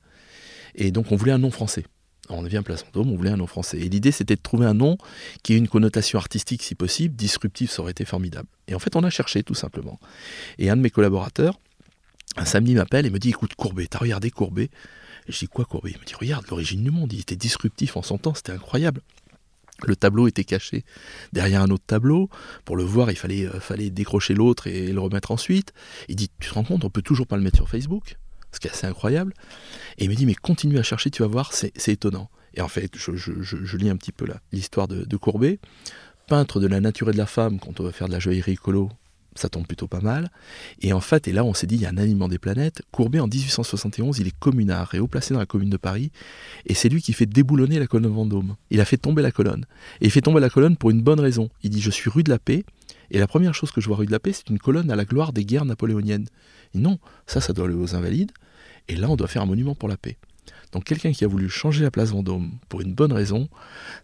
Et 0.77 0.93
donc 0.93 1.11
on 1.11 1.17
voulait 1.17 1.33
un 1.33 1.39
nom 1.39 1.51
français. 1.51 1.85
On 2.29 2.43
vient 2.43 2.63
Place 2.63 2.85
Vendôme, 2.85 3.13
on 3.13 3.17
voulait 3.17 3.31
un 3.31 3.39
nom 3.39 3.49
français. 3.49 3.79
Et 3.79 3.89
l'idée, 3.89 4.13
c'était 4.13 4.37
de 4.37 4.41
trouver 4.41 4.67
un 4.67 4.75
nom 4.75 4.99
qui 5.43 5.55
ait 5.55 5.57
une 5.57 5.67
connotation 5.67 6.17
artistique, 6.17 6.63
si 6.63 6.77
possible, 6.77 7.17
disruptive, 7.17 7.71
ça 7.71 7.83
aurait 7.83 7.91
été 7.91 8.05
formidable. 8.05 8.47
Et 8.69 8.77
en 8.77 8.79
fait, 8.79 8.95
on 8.95 9.03
a 9.03 9.11
cherché 9.11 9.43
tout 9.43 9.57
simplement. 9.57 9.99
Et 10.59 10.71
un 10.71 10.77
de 10.77 10.81
mes 10.81 10.91
collaborateurs, 10.91 11.59
un 12.37 12.45
samedi, 12.45 12.75
m'appelle 12.75 13.07
et 13.07 13.11
me 13.11 13.19
dit 13.19 13.31
Écoute, 13.31 13.55
Courbet, 13.55 13.87
t'as 13.87 13.99
regardé 13.99 14.31
Courbet? 14.31 14.71
Et 15.27 15.33
Je 15.33 15.39
dis 15.39 15.49
Quoi 15.49 15.65
Courbet? 15.65 15.91
Il 15.95 16.01
me 16.01 16.05
dit 16.05 16.15
Regarde, 16.15 16.47
l'origine 16.49 16.83
du 16.83 16.91
monde, 16.91 17.13
il 17.13 17.21
était 17.21 17.37
disruptif 17.37 17.97
en 17.97 18.03
son 18.03 18.19
temps, 18.19 18.35
c'était 18.35 18.53
incroyable. 18.53 19.03
Le 19.87 19.97
tableau 19.97 20.29
était 20.29 20.45
caché 20.45 20.85
derrière 21.33 21.63
un 21.63 21.71
autre 21.71 21.85
tableau. 21.87 22.29
Pour 22.65 22.77
le 22.77 22.85
voir, 22.85 23.11
il 23.11 23.17
fallait, 23.17 23.47
euh, 23.47 23.61
fallait 23.61 23.91
décrocher 23.91 24.35
l'autre 24.35 24.67
et 24.67 24.93
le 24.93 25.01
remettre 25.01 25.31
ensuite. 25.31 25.73
Il 26.09 26.17
dit 26.17 26.31
Tu 26.39 26.51
te 26.51 26.55
rends 26.55 26.65
compte, 26.65 26.85
on 26.85 26.91
peut 26.91 27.03
toujours 27.03 27.27
pas 27.27 27.37
le 27.37 27.43
mettre 27.43 27.57
sur 27.57 27.69
Facebook? 27.69 28.17
Ce 28.53 28.59
qui 28.59 28.67
est 28.67 28.71
assez 28.71 28.87
incroyable. 28.87 29.33
Et 29.99 30.05
il 30.05 30.11
me 30.11 30.15
dit 30.15 30.27
Mais 30.27 30.35
continue 30.35 30.79
à 30.79 30.83
chercher, 30.83 31.11
tu 31.11 31.23
vas 31.23 31.29
voir, 31.29 31.53
c'est 31.53 31.89
étonnant. 31.89 32.31
Et 32.55 32.61
en 32.61 32.69
fait, 32.69 32.97
je, 32.97 33.77
lis 33.77 33.91
un 33.91 33.97
petit 33.97 34.13
peu 34.13 34.27
l'histoire 34.53 34.89
de, 34.89 35.05
de 35.05 35.17
Courbet. 35.17 35.61
Peintre 36.27 36.61
de 36.61 36.67
la 36.67 36.81
nature 36.81 37.09
et 37.09 37.13
de 37.13 37.19
la 37.19 37.27
femme, 37.27 37.59
quand 37.59 37.81
on 37.81 37.85
va 37.85 37.93
faire 37.93 38.07
de 38.07 38.13
la 38.13 38.21
joaillerie 38.21 38.53
écolo, 38.53 38.91
ça 39.41 39.49
tombe 39.49 39.67
plutôt 39.67 39.89
pas 39.89 40.01
mal. 40.01 40.31
Et 40.81 40.93
en 40.93 41.01
fait, 41.01 41.29
et 41.29 41.33
là 41.33 41.45
on 41.45 41.55
s'est 41.55 41.67
dit, 41.67 41.77
il 41.77 41.83
y 41.83 41.87
a 41.87 41.91
un 41.91 41.97
alignement 41.97 42.29
des 42.29 42.39
planètes. 42.39 42.83
Courbet 42.93 43.21
en 43.21 43.27
1871, 43.27 44.19
il 44.19 44.29
est 44.29 44.39
communard 44.39 44.95
et 44.95 45.01
haut 45.01 45.09
placé 45.09 45.35
dans 45.35 45.41
la 45.41 45.47
commune 45.47 45.71
de 45.71 45.77
Paris. 45.77 46.11
Et 46.67 46.75
c'est 46.75 46.89
lui 46.89 47.03
qui 47.03 47.13
fait 47.13 47.27
déboulonner 47.27 47.79
la 47.79 47.87
colonne 47.87 48.13
Vendôme. 48.13 48.57
Il 48.71 48.81
a 48.81 48.85
fait 48.85 48.97
tomber 48.97 49.23
la 49.23 49.33
colonne. 49.33 49.67
Et 50.01 50.07
il 50.07 50.11
fait 50.11 50.21
tomber 50.21 50.41
la 50.41 50.51
colonne 50.51 50.77
pour 50.77 50.91
une 50.91 51.03
bonne 51.03 51.21
raison. 51.21 51.51
Il 51.63 51.71
dit, 51.71 51.81
je 51.81 51.91
suis 51.91 52.11
rue 52.11 52.23
de 52.23 52.31
la 52.31 52.39
Paix. 52.39 52.65
Et 53.11 53.19
la 53.19 53.27
première 53.27 53.55
chose 53.55 53.73
que 53.73 53.81
je 53.81 53.89
vois 53.89 53.97
rue 53.97 54.07
de 54.07 54.13
la 54.13 54.21
Paix, 54.21 54.33
c'est 54.33 54.51
une 54.51 54.59
colonne 54.59 54.91
à 54.91 54.97
la 54.97 55.05
gloire 55.05 55.33
des 55.33 55.45
guerres 55.45 55.65
napoléoniennes. 55.65 56.27
Non, 56.75 56.99
ça, 57.27 57.41
ça 57.41 57.53
doit 57.53 57.67
aller 57.67 57.75
aux 57.75 57.95
Invalides. 57.95 58.33
Et 58.89 58.97
là, 58.97 59.09
on 59.09 59.17
doit 59.17 59.29
faire 59.29 59.43
un 59.43 59.47
monument 59.47 59.75
pour 59.75 59.89
la 59.89 59.97
paix. 59.97 60.17
Donc 60.73 60.85
quelqu'un 60.85 61.13
qui 61.13 61.25
a 61.25 61.29
voulu 61.29 61.49
changer 61.49 61.83
la 61.83 61.91
place 61.91 62.11
Vendôme 62.11 62.53
pour 62.69 62.81
une 62.81 62.95
bonne 62.95 63.13
raison, 63.13 63.49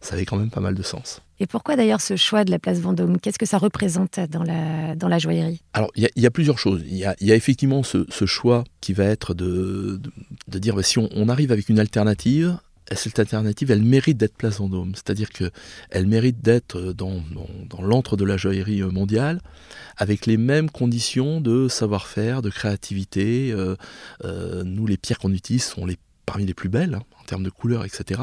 ça 0.00 0.15
avait 0.15 0.25
quand 0.25 0.37
même 0.37 0.50
pas 0.50 0.61
mal 0.61 0.75
de 0.75 0.83
sens. 0.83 1.23
Et 1.38 1.47
pourquoi 1.47 1.76
d'ailleurs 1.76 2.00
ce 2.00 2.17
choix 2.17 2.45
de 2.45 2.50
la 2.50 2.59
place 2.59 2.81
Vendôme? 2.81 3.19
Qu'est-ce 3.19 3.38
que 3.38 3.47
ça 3.47 3.59
représente 3.59 4.19
dans 4.31 4.43
la, 4.43 4.95
dans 4.97 5.09
la 5.09 5.19
joaillerie? 5.19 5.62
Alors 5.75 5.91
il 5.95 6.09
y, 6.17 6.26
a 6.26 6.31
plusieurs 6.31 6.59
choses. 6.59 6.83
Il 6.87 6.97
y 6.97 7.05
a, 7.05 7.15
effectivement 7.21 7.83
ce, 7.83 8.26
choix 8.26 8.65
qui 8.81 8.95
va 8.95 9.05
être 9.05 9.35
de, 9.35 10.00
de, 10.49 10.59
dire 10.59 10.75
bah, 10.75 10.83
si 10.83 10.99
on, 10.99 11.29
arrive 11.29 11.53
avec 11.53 11.69
une 11.69 11.79
alternative, 11.79 12.59
cette 12.95 13.19
alternative, 13.19 13.71
elle 13.71 13.83
mérite 13.83 14.17
d'être 14.17 14.37
place 14.37 14.59
Vendôme. 14.59 14.95
C'est-à-dire 14.95 15.29
qu'elle 15.31 16.07
mérite 16.07 16.41
d'être 16.41 16.81
dans, 16.93 17.23
dans, 17.69 17.83
l'antre 17.83 18.17
de 18.17 18.25
la 18.25 18.37
joaillerie 18.37 18.83
mondiale, 18.83 19.41
avec 19.97 20.25
les 20.26 20.37
mêmes 20.37 20.71
conditions 20.71 21.41
de 21.41 21.69
savoir-faire, 21.69 22.43
de 22.43 22.50
créativité. 22.50 23.53
Euh, 23.53 23.76
euh, 24.25 24.62
nous, 24.65 24.87
les 24.87 24.97
pierres 24.97 25.19
qu'on 25.19 25.33
utilise 25.33 25.65
sont 25.65 25.85
les 25.85 25.99
parmi 26.26 26.45
les 26.45 26.54
plus 26.54 26.68
belles 26.68 26.95
hein, 26.95 27.02
termes 27.26 27.42
de 27.42 27.50
couleurs, 27.50 27.85
etc. 27.85 28.21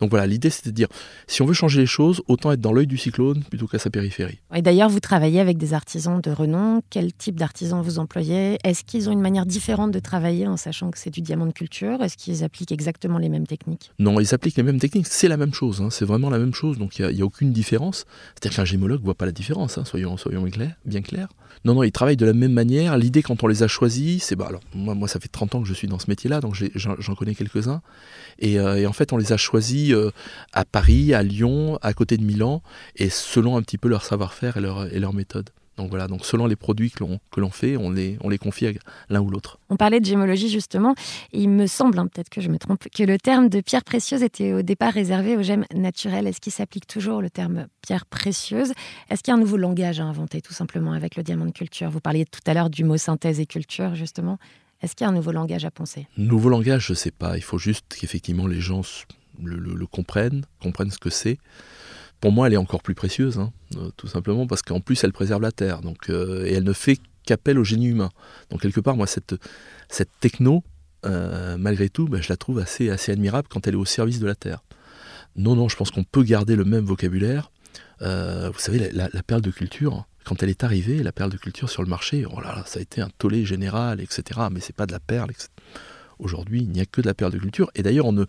Donc 0.00 0.10
voilà, 0.10 0.26
l'idée 0.26 0.50
c'était 0.50 0.70
de 0.70 0.74
dire, 0.74 0.88
si 1.26 1.42
on 1.42 1.46
veut 1.46 1.54
changer 1.54 1.80
les 1.80 1.86
choses, 1.86 2.22
autant 2.28 2.52
être 2.52 2.60
dans 2.60 2.72
l'œil 2.72 2.86
du 2.86 2.98
cyclone 2.98 3.42
plutôt 3.44 3.66
qu'à 3.66 3.78
sa 3.78 3.90
périphérie. 3.90 4.38
Et 4.54 4.62
d'ailleurs, 4.62 4.88
vous 4.88 5.00
travaillez 5.00 5.40
avec 5.40 5.58
des 5.58 5.74
artisans 5.74 6.20
de 6.20 6.30
renom. 6.30 6.82
Quel 6.90 7.12
type 7.12 7.36
d'artisans 7.36 7.82
vous 7.82 7.98
employez? 7.98 8.58
Est-ce 8.64 8.84
qu'ils 8.84 9.08
ont 9.08 9.12
une 9.12 9.20
manière 9.20 9.46
différente 9.46 9.90
de 9.90 9.98
travailler 9.98 10.46
en 10.46 10.56
sachant 10.56 10.90
que 10.90 10.98
c'est 10.98 11.10
du 11.10 11.20
diamant 11.20 11.46
de 11.46 11.52
culture? 11.52 12.02
Est-ce 12.02 12.16
qu'ils 12.16 12.44
appliquent 12.44 12.72
exactement 12.72 13.18
les 13.18 13.28
mêmes 13.28 13.46
techniques? 13.46 13.92
Non, 13.98 14.20
ils 14.20 14.34
appliquent 14.34 14.56
les 14.56 14.62
mêmes 14.62 14.80
techniques. 14.80 15.06
C'est 15.08 15.28
la 15.28 15.36
même 15.36 15.54
chose, 15.54 15.80
hein. 15.80 15.90
c'est 15.90 16.04
vraiment 16.04 16.30
la 16.30 16.38
même 16.38 16.54
chose. 16.54 16.78
Donc 16.78 16.98
il 16.98 17.06
n'y 17.06 17.22
a, 17.22 17.24
aucune 17.24 17.52
différence. 17.52 18.04
C'est-à-dire 18.34 18.56
qu'un 18.56 18.64
gémologue 18.64 19.00
ne 19.00 19.04
voit 19.04 19.14
pas 19.14 19.26
la 19.26 19.32
différence, 19.32 19.78
hein. 19.78 19.84
soyons, 19.84 20.16
soyons 20.16 20.42
bien 20.84 21.02
clairs. 21.02 21.28
Non, 21.64 21.74
non, 21.74 21.82
ils 21.82 21.92
travaillent 21.92 22.16
de 22.16 22.26
la 22.26 22.32
même 22.32 22.52
manière. 22.52 22.96
L'idée, 22.98 23.22
quand 23.22 23.42
on 23.42 23.46
les 23.46 23.62
a 23.62 23.68
choisis, 23.68 24.22
c'est 24.24 24.36
bah 24.36 24.46
alors 24.48 24.62
moi, 24.74 24.94
moi, 24.94 25.08
ça 25.08 25.20
fait 25.20 25.28
30 25.28 25.54
ans 25.54 25.62
que 25.62 25.68
je 25.68 25.74
suis 25.74 25.86
dans 25.88 25.98
ce 25.98 26.06
métier-là, 26.08 26.40
donc 26.40 26.56
j'en 26.74 27.14
connais 27.14 27.34
quelques-uns. 27.34 27.82
Euh, 28.42 28.76
et, 28.76 28.86
en 28.86 28.92
fait, 28.92 29.12
on 29.12 29.16
les 29.16 29.32
a 29.32 29.36
choisis 29.36 29.92
euh, 29.92 30.10
à 30.52 30.64
Paris, 30.64 31.14
à 31.14 31.22
Lyon, 31.22 31.78
à 31.82 31.92
côté 31.92 32.16
de 32.16 32.24
Milan, 32.24 32.62
et 32.96 33.10
selon 33.10 33.56
un 33.56 33.62
petit 33.62 33.78
peu 33.78 33.88
leur 33.88 34.04
savoir-faire 34.04 34.56
et 34.56 34.60
leur, 34.60 35.12
méthode. 35.12 35.50
Donc 35.78 35.88
voilà, 35.88 36.06
donc 36.06 36.24
selon 36.26 36.46
les 36.46 36.56
produits 36.56 36.90
que 36.90 37.02
l'on, 37.40 37.50
fait, 37.50 37.76
on 37.78 37.90
les, 37.90 38.18
on 38.20 38.28
les 38.28 38.36
confie 38.36 38.66
à 38.66 38.72
l'un 39.08 39.20
ou 39.20 39.30
l'autre. 39.30 39.58
On 39.70 39.76
parlait 39.76 40.00
de 40.00 40.04
gémologie 40.04 40.50
justement. 40.50 40.94
Il 41.32 41.48
me 41.48 41.66
semble, 41.66 41.98
hein, 41.98 42.06
peut-être 42.06 42.28
que 42.28 42.42
je 42.42 42.50
me 42.50 42.58
trompe, 42.58 42.86
que 42.94 43.02
le 43.02 43.18
terme 43.18 43.48
de 43.48 43.60
pierre 43.62 43.82
précieuse 43.82 44.22
était 44.22 44.52
au 44.52 44.60
départ 44.60 44.92
réservé 44.92 45.36
aux 45.36 45.42
gemmes 45.42 45.64
naturelles. 45.74 46.26
Est-ce 46.26 46.40
qu'il 46.40 46.52
s'applique 46.52 46.86
toujours 46.86 47.22
le 47.22 47.30
terme 47.30 47.66
pierre 47.80 48.04
précieuse? 48.04 48.72
Est-ce 49.08 49.22
qu'il 49.22 49.32
y 49.32 49.34
a 49.34 49.38
un 49.38 49.40
nouveau 49.40 49.56
langage 49.56 49.98
à 49.98 50.04
inventer 50.04 50.42
tout 50.42 50.52
simplement 50.52 50.92
avec 50.92 51.16
le 51.16 51.22
diamant 51.22 51.46
de 51.46 51.52
culture? 51.52 51.90
Vous 51.90 52.00
parliez 52.00 52.26
tout 52.26 52.40
à 52.46 52.52
l'heure 52.52 52.70
du 52.70 52.84
mot 52.84 52.98
synthèse 52.98 53.40
et 53.40 53.46
culture 53.46 53.94
justement. 53.94 54.38
Est-ce 54.82 54.96
qu'il 54.96 55.04
y 55.04 55.06
a 55.06 55.10
un 55.10 55.14
nouveau 55.14 55.32
langage 55.32 55.64
à 55.64 55.70
penser? 55.70 56.08
Nouveau 56.16 56.48
langage, 56.48 56.86
je 56.86 56.92
ne 56.92 56.96
sais 56.96 57.12
pas. 57.12 57.36
Il 57.36 57.42
faut 57.42 57.58
juste 57.58 57.86
qu'effectivement 57.98 58.48
les 58.48 58.60
gens 58.60 58.82
le, 59.42 59.86
comprennent, 59.86 60.44
comprennent 60.60 60.90
ce 60.90 60.98
que 60.98 61.10
c'est. 61.10 61.38
Pour 62.20 62.32
moi, 62.32 62.46
elle 62.46 62.54
est 62.54 62.58
encore 62.58 62.82
plus 62.82 62.94
précieuse, 62.94 63.38
hein, 63.38 63.52
euh, 63.76 63.90
tout 63.96 64.06
simplement 64.06 64.46
parce 64.46 64.62
qu'en 64.62 64.80
plus, 64.80 65.02
elle 65.02 65.12
préserve 65.12 65.42
la 65.42 65.52
Terre. 65.52 65.80
Euh, 66.08 66.44
et 66.44 66.52
elle 66.52 66.64
ne 66.64 66.72
fait 66.72 66.98
qu'appel 67.24 67.58
au 67.58 67.64
génie 67.64 67.86
humain. 67.86 68.10
Donc, 68.50 68.60
quelque 68.62 68.80
part, 68.80 68.96
moi, 68.96 69.06
cette, 69.06 69.34
techno, 70.20 70.62
euh, 71.04 71.56
malgré 71.56 71.88
tout, 71.88 72.06
ben, 72.06 72.22
je 72.22 72.28
la 72.28 72.36
trouve 72.36 72.58
assez, 72.58 72.90
assez 72.90 73.10
admirable 73.10 73.48
quand 73.48 73.66
elle 73.66 73.74
est 73.74 73.78
au 73.78 73.84
service 73.84 74.20
de 74.20 74.26
la 74.26 74.34
Terre. 74.34 74.62
Non, 75.34 75.56
non, 75.56 75.68
je 75.68 75.76
pense 75.76 75.90
qu'on 75.90 76.04
peut 76.04 76.22
garder 76.22 76.56
le 76.56 76.64
même 76.64 76.84
vocabulaire. 76.84 77.50
Vous 78.00 78.58
savez, 78.58 78.90
la, 78.92 79.08
la, 79.12 79.22
perle 79.22 79.42
de 79.42 79.50
culture, 79.50 80.06
quand 80.24 80.42
elle 80.42 80.50
est 80.50 80.64
arrivée, 80.64 81.02
la 81.02 81.12
perle 81.12 81.30
de 81.30 81.36
culture 81.36 81.70
sur 81.70 81.82
le 81.82 81.88
marché, 81.88 82.24
oh 82.26 82.40
là 82.40 82.54
là, 82.54 82.64
ça 82.66 82.78
a 82.78 82.82
été 82.82 83.00
un 83.00 83.10
tollé 83.18 83.44
général, 83.44 84.00
etc. 84.00 84.40
Mais 84.50 84.60
c'est 84.60 84.74
pas 84.74 84.86
de 84.86 84.92
la 84.92 85.00
perle. 85.00 85.30
Aujourd'hui, 86.18 86.62
il 86.62 86.70
n'y 86.70 86.80
a 86.80 86.86
que 86.86 87.00
de 87.00 87.06
la 87.06 87.14
perle 87.14 87.32
de 87.32 87.38
culture. 87.38 87.70
Et 87.74 87.82
d'ailleurs, 87.82 88.06
on 88.06 88.12
ne, 88.12 88.24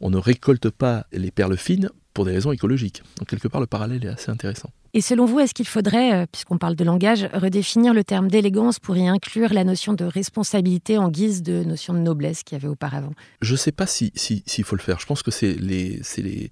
on 0.00 0.10
ne 0.10 0.16
récolte 0.16 0.70
pas 0.70 1.06
les 1.12 1.30
perles 1.30 1.56
fines 1.56 1.90
pour 2.14 2.24
des 2.24 2.32
raisons 2.32 2.52
écologiques. 2.52 3.02
Donc 3.18 3.28
quelque 3.28 3.48
part, 3.48 3.60
le 3.60 3.66
parallèle 3.66 4.04
est 4.04 4.08
assez 4.08 4.30
intéressant. 4.30 4.70
Et 4.94 5.02
selon 5.02 5.26
vous, 5.26 5.40
est-ce 5.40 5.52
qu'il 5.52 5.66
faudrait, 5.66 6.14
euh, 6.14 6.26
puisqu'on 6.32 6.56
parle 6.56 6.74
de 6.74 6.84
langage, 6.84 7.28
redéfinir 7.34 7.92
le 7.92 8.02
terme 8.02 8.28
d'élégance 8.28 8.78
pour 8.78 8.96
y 8.96 9.06
inclure 9.06 9.52
la 9.52 9.64
notion 9.64 9.92
de 9.92 10.06
responsabilité 10.06 10.96
en 10.96 11.10
guise 11.10 11.42
de 11.42 11.62
notion 11.64 11.92
de 11.92 11.98
noblesse 11.98 12.42
qu'il 12.42 12.56
y 12.56 12.58
avait 12.58 12.68
auparavant? 12.68 13.12
Je 13.42 13.52
ne 13.52 13.58
sais 13.58 13.72
pas 13.72 13.86
s'il 13.86 14.12
si, 14.14 14.42
s'il 14.46 14.64
faut 14.64 14.76
le 14.76 14.80
faire. 14.80 14.98
Je 14.98 15.04
pense 15.04 15.22
que 15.22 15.30
c'est 15.30 15.52
les, 15.52 16.00
les, 16.16 16.50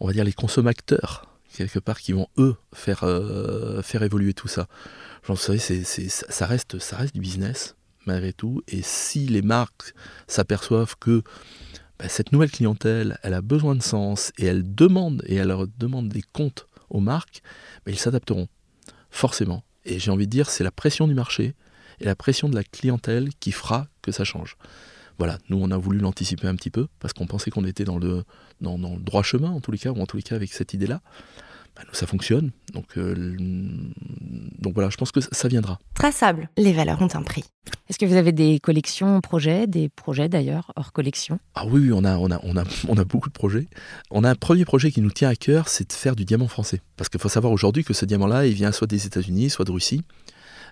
on 0.00 0.06
va 0.06 0.14
dire 0.14 0.24
les 0.24 0.32
consommateurs 0.32 1.33
quelque 1.56 1.78
part 1.78 2.00
qui 2.00 2.12
vont 2.12 2.28
eux 2.38 2.56
faire, 2.72 3.04
euh, 3.04 3.82
évoluer 4.00 4.34
tout 4.34 4.48
ça. 4.48 4.66
Vous 5.24 5.36
savez, 5.36 5.58
c'est, 5.58 5.84
ça, 5.84 6.46
reste, 6.46 6.78
ça 6.78 6.96
reste 6.96 7.14
du 7.14 7.20
business 7.20 7.76
malgré 8.06 8.32
tout. 8.32 8.62
Et 8.68 8.82
si 8.82 9.26
les 9.26 9.42
marques 9.42 9.94
s'aperçoivent 10.26 10.96
que 10.98 11.22
bah, 11.98 12.08
cette 12.08 12.32
nouvelle 12.32 12.50
clientèle, 12.50 13.18
elle 13.22 13.34
a 13.34 13.40
besoin 13.40 13.74
de 13.74 13.82
sens 13.82 14.32
et 14.38 14.46
elle 14.46 14.74
demande 14.74 15.22
et 15.26 15.36
elle 15.36 15.48
leur 15.48 15.66
demande 15.78 16.08
des 16.08 16.22
comptes 16.22 16.66
aux 16.90 17.00
marques, 17.00 17.40
bah, 17.86 17.92
ils 17.92 17.98
s'adapteront 17.98 18.48
forcément. 19.10 19.64
Et 19.84 19.98
j'ai 19.98 20.10
envie 20.10 20.26
de 20.26 20.30
dire, 20.30 20.50
c'est 20.50 20.64
la 20.64 20.72
pression 20.72 21.08
du 21.08 21.14
marché 21.14 21.54
et 22.00 22.04
la 22.04 22.16
pression 22.16 22.48
de 22.48 22.54
la 22.54 22.64
clientèle 22.64 23.30
qui 23.40 23.52
fera 23.52 23.86
que 24.02 24.12
ça 24.12 24.24
change. 24.24 24.56
Voilà, 25.18 25.38
nous 25.48 25.58
on 25.60 25.70
a 25.70 25.76
voulu 25.76 25.98
l'anticiper 25.98 26.48
un 26.48 26.56
petit 26.56 26.70
peu 26.70 26.88
parce 26.98 27.12
qu'on 27.14 27.26
pensait 27.26 27.50
qu'on 27.50 27.64
était 27.64 27.84
dans 27.84 27.98
le, 27.98 28.24
dans, 28.64 28.76
le 28.76 29.02
droit 29.02 29.22
chemin 29.22 29.50
en 29.50 29.60
tous 29.60 29.70
les 29.70 29.78
cas, 29.78 29.90
ou 29.90 30.00
en 30.00 30.06
tous 30.06 30.16
les 30.16 30.22
cas 30.22 30.34
avec 30.34 30.52
cette 30.52 30.74
idée-là. 30.74 31.00
Bah, 31.76 31.82
nous, 31.88 31.94
ça 31.94 32.06
fonctionne. 32.06 32.52
Donc, 32.72 32.96
euh, 32.96 33.34
donc 34.60 34.74
voilà, 34.74 34.90
je 34.90 34.96
pense 34.96 35.10
que 35.10 35.20
ça 35.20 35.48
viendra. 35.48 35.78
Traçable, 35.94 36.48
les 36.56 36.72
valeurs 36.72 37.02
ont 37.02 37.08
un 37.14 37.22
prix. 37.22 37.44
Est-ce 37.88 37.98
que 37.98 38.06
vous 38.06 38.14
avez 38.14 38.30
des 38.30 38.60
collections, 38.60 39.20
projets, 39.20 39.66
des 39.66 39.88
projets 39.88 40.28
d'ailleurs 40.28 40.72
hors 40.76 40.92
collection? 40.92 41.40
Ah 41.54 41.66
oui, 41.66 41.90
on 41.92 42.04
a, 42.04 42.16
on, 42.16 42.30
a, 42.30 42.38
on, 42.44 42.56
a, 42.56 42.62
on 42.88 42.96
a 42.96 43.04
beaucoup 43.04 43.28
de 43.28 43.34
projets. 43.34 43.66
On 44.10 44.22
a 44.22 44.30
un 44.30 44.34
premier 44.36 44.64
projet 44.64 44.92
qui 44.92 45.00
nous 45.00 45.10
tient 45.10 45.28
à 45.28 45.34
cœur, 45.34 45.68
c'est 45.68 45.88
de 45.88 45.92
faire 45.92 46.14
du 46.14 46.24
diamant 46.24 46.48
français. 46.48 46.80
Parce 46.96 47.08
qu'il 47.08 47.20
faut 47.20 47.28
savoir 47.28 47.52
aujourd'hui 47.52 47.82
que 47.82 47.92
ce 47.92 48.04
diamant-là, 48.04 48.46
il 48.46 48.54
vient 48.54 48.70
soit 48.70 48.86
des 48.86 49.06
États-Unis, 49.06 49.50
soit 49.50 49.64
de 49.64 49.72
Russie. 49.72 50.02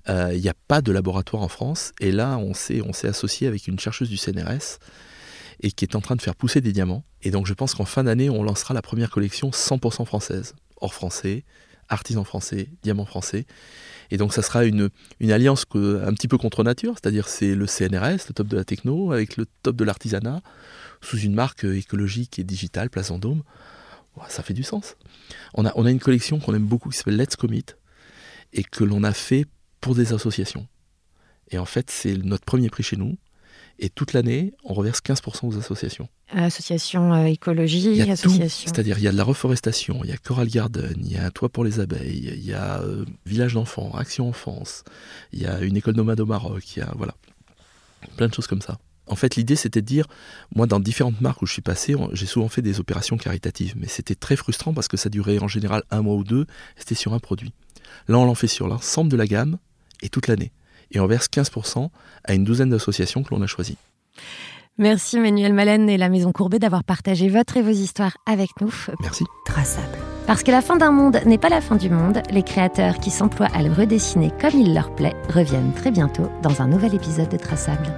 Euh, 0.08 0.32
il 0.34 0.40
n'y 0.40 0.48
a 0.48 0.54
pas 0.68 0.82
de 0.82 0.92
laboratoire 0.92 1.42
en 1.42 1.48
France. 1.48 1.92
Et 2.00 2.12
là, 2.12 2.38
on 2.38 2.54
s'est, 2.54 2.80
on 2.80 2.92
s'est 2.92 3.08
associé 3.08 3.48
avec 3.48 3.66
une 3.66 3.78
chercheuse 3.78 4.08
du 4.08 4.16
CNRS 4.16 4.78
et 5.62 5.72
qui 5.72 5.84
est 5.84 5.96
en 5.96 6.00
train 6.00 6.16
de 6.16 6.22
faire 6.22 6.34
pousser 6.34 6.60
des 6.60 6.72
diamants. 6.72 7.04
Et 7.22 7.30
donc 7.30 7.46
je 7.46 7.54
pense 7.54 7.74
qu'en 7.74 7.84
fin 7.84 8.04
d'année, 8.04 8.30
on 8.30 8.42
lancera 8.42 8.74
la 8.74 8.82
première 8.82 9.10
collection 9.10 9.50
100% 9.50 10.04
française, 10.04 10.54
hors 10.80 10.94
français, 10.94 11.44
artisan 11.88 12.24
français, 12.24 12.68
diamant 12.82 13.04
français. 13.04 13.46
Et 14.10 14.16
donc 14.16 14.32
ça 14.32 14.42
sera 14.42 14.64
une, 14.64 14.90
alliance 15.20 15.64
un 15.74 16.12
petit 16.14 16.28
peu 16.28 16.38
contre 16.38 16.64
nature, 16.64 16.94
c'est-à-dire 16.94 17.28
c'est 17.28 17.54
le 17.54 17.66
CNRS, 17.66 18.28
le 18.28 18.34
top 18.34 18.48
de 18.48 18.56
la 18.56 18.64
techno, 18.64 19.12
avec 19.12 19.36
le 19.36 19.46
top 19.62 19.76
de 19.76 19.84
l'artisanat, 19.84 20.42
sous 21.00 21.18
une 21.18 21.34
marque 21.34 21.64
écologique 21.64 22.38
et 22.38 22.44
digitale, 22.44 22.90
Place 22.90 23.10
Vendôme. 23.10 23.42
ça 24.28 24.42
fait 24.42 24.54
du 24.54 24.62
sens. 24.62 24.96
On 25.54 25.64
a, 25.64 25.72
on 25.76 25.86
a 25.86 25.90
une 25.90 26.00
collection 26.00 26.40
qu'on 26.40 26.54
aime 26.54 26.66
beaucoup 26.66 26.88
qui 26.90 26.98
s'appelle 26.98 27.16
Let's 27.16 27.36
Commit 27.36 27.66
et 28.52 28.64
que 28.64 28.84
l'on 28.84 29.02
a 29.02 29.12
fait 29.12 29.46
pour 29.80 29.94
des 29.94 30.12
associations. 30.12 30.66
Et 31.50 31.58
en 31.58 31.64
fait, 31.64 31.90
c'est 31.90 32.16
notre 32.16 32.44
premier 32.44 32.70
prix 32.70 32.82
chez 32.82 32.96
nous. 32.96 33.16
Et 33.78 33.88
toute 33.88 34.12
l'année, 34.12 34.54
on 34.64 34.74
reverse 34.74 35.00
15% 35.00 35.46
aux 35.46 35.58
associations. 35.58 36.08
Associations 36.30 37.12
euh, 37.12 37.24
écologie, 37.24 38.00
associations. 38.02 38.72
C'est-à-dire, 38.72 38.98
il 38.98 39.04
y 39.04 39.08
a 39.08 39.12
de 39.12 39.16
la 39.16 39.24
reforestation, 39.24 40.00
il 40.04 40.10
y 40.10 40.12
a 40.12 40.16
Coral 40.16 40.48
Garden, 40.48 40.94
il 40.96 41.12
y 41.12 41.16
a 41.16 41.26
un 41.26 41.30
toit 41.30 41.48
pour 41.48 41.64
les 41.64 41.80
abeilles, 41.80 42.32
il 42.34 42.44
y 42.44 42.54
a 42.54 42.80
euh, 42.80 43.04
Village 43.26 43.54
d'enfants, 43.54 43.92
Action 43.94 44.28
Enfance, 44.28 44.84
il 45.32 45.42
y 45.42 45.46
a 45.46 45.60
une 45.60 45.76
école 45.76 45.96
nomade 45.96 46.20
au 46.20 46.26
Maroc, 46.26 46.76
il 46.76 46.80
y 46.80 46.82
a 46.82 46.92
voilà, 46.96 47.14
plein 48.16 48.28
de 48.28 48.34
choses 48.34 48.46
comme 48.46 48.62
ça. 48.62 48.78
En 49.08 49.16
fait, 49.16 49.36
l'idée, 49.36 49.56
c'était 49.56 49.82
de 49.82 49.86
dire, 49.86 50.06
moi, 50.54 50.66
dans 50.66 50.80
différentes 50.80 51.20
marques 51.20 51.42
où 51.42 51.46
je 51.46 51.52
suis 51.52 51.62
passé, 51.62 51.94
j'ai 52.12 52.26
souvent 52.26 52.48
fait 52.48 52.62
des 52.62 52.78
opérations 52.78 53.16
caritatives, 53.16 53.74
mais 53.76 53.88
c'était 53.88 54.14
très 54.14 54.36
frustrant 54.36 54.72
parce 54.72 54.88
que 54.88 54.96
ça 54.96 55.10
durait 55.10 55.38
en 55.40 55.48
général 55.48 55.82
un 55.90 56.02
mois 56.02 56.14
ou 56.14 56.24
deux, 56.24 56.46
c'était 56.76 56.94
sur 56.94 57.12
un 57.12 57.18
produit. 57.18 57.52
Là, 58.08 58.18
on 58.18 58.24
l'en 58.24 58.34
fait 58.34 58.46
sur 58.46 58.68
l'ensemble 58.68 59.10
de 59.10 59.16
la 59.16 59.26
gamme 59.26 59.58
et 60.02 60.08
toute 60.08 60.28
l'année 60.28 60.52
et 60.92 61.00
on 61.00 61.06
verse 61.06 61.26
15% 61.26 61.88
à 62.24 62.34
une 62.34 62.44
douzaine 62.44 62.70
d'associations 62.70 63.22
que 63.22 63.34
l'on 63.34 63.42
a 63.42 63.46
choisies. 63.46 63.78
Merci 64.78 65.18
Manuel 65.18 65.52
Malène 65.52 65.90
et 65.90 65.98
la 65.98 66.08
Maison 66.08 66.32
Courbet 66.32 66.58
d'avoir 66.58 66.82
partagé 66.82 67.28
votre 67.28 67.58
et 67.58 67.62
vos 67.62 67.70
histoires 67.70 68.16
avec 68.26 68.48
nous. 68.60 68.72
Merci. 69.00 69.24
Traçable. 69.44 69.98
Parce 70.26 70.42
que 70.42 70.50
la 70.50 70.62
fin 70.62 70.76
d'un 70.76 70.92
monde 70.92 71.20
n'est 71.26 71.38
pas 71.38 71.50
la 71.50 71.60
fin 71.60 71.76
du 71.76 71.90
monde, 71.90 72.22
les 72.30 72.42
créateurs 72.42 72.98
qui 72.98 73.10
s'emploient 73.10 73.52
à 73.54 73.62
le 73.62 73.72
redessiner 73.72 74.30
comme 74.40 74.58
il 74.58 74.72
leur 74.72 74.94
plaît 74.94 75.14
reviennent 75.28 75.74
très 75.74 75.90
bientôt 75.90 76.30
dans 76.42 76.62
un 76.62 76.68
nouvel 76.68 76.94
épisode 76.94 77.28
de 77.28 77.36
Traçable. 77.36 77.92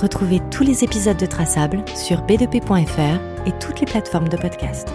Retrouvez 0.00 0.40
tous 0.50 0.64
les 0.64 0.82
épisodes 0.82 1.16
de 1.16 1.26
Traçable 1.26 1.84
sur 1.94 2.22
b2p.fr 2.22 3.46
et 3.46 3.52
toutes 3.60 3.80
les 3.80 3.86
plateformes 3.86 4.28
de 4.28 4.36
podcast. 4.36 4.88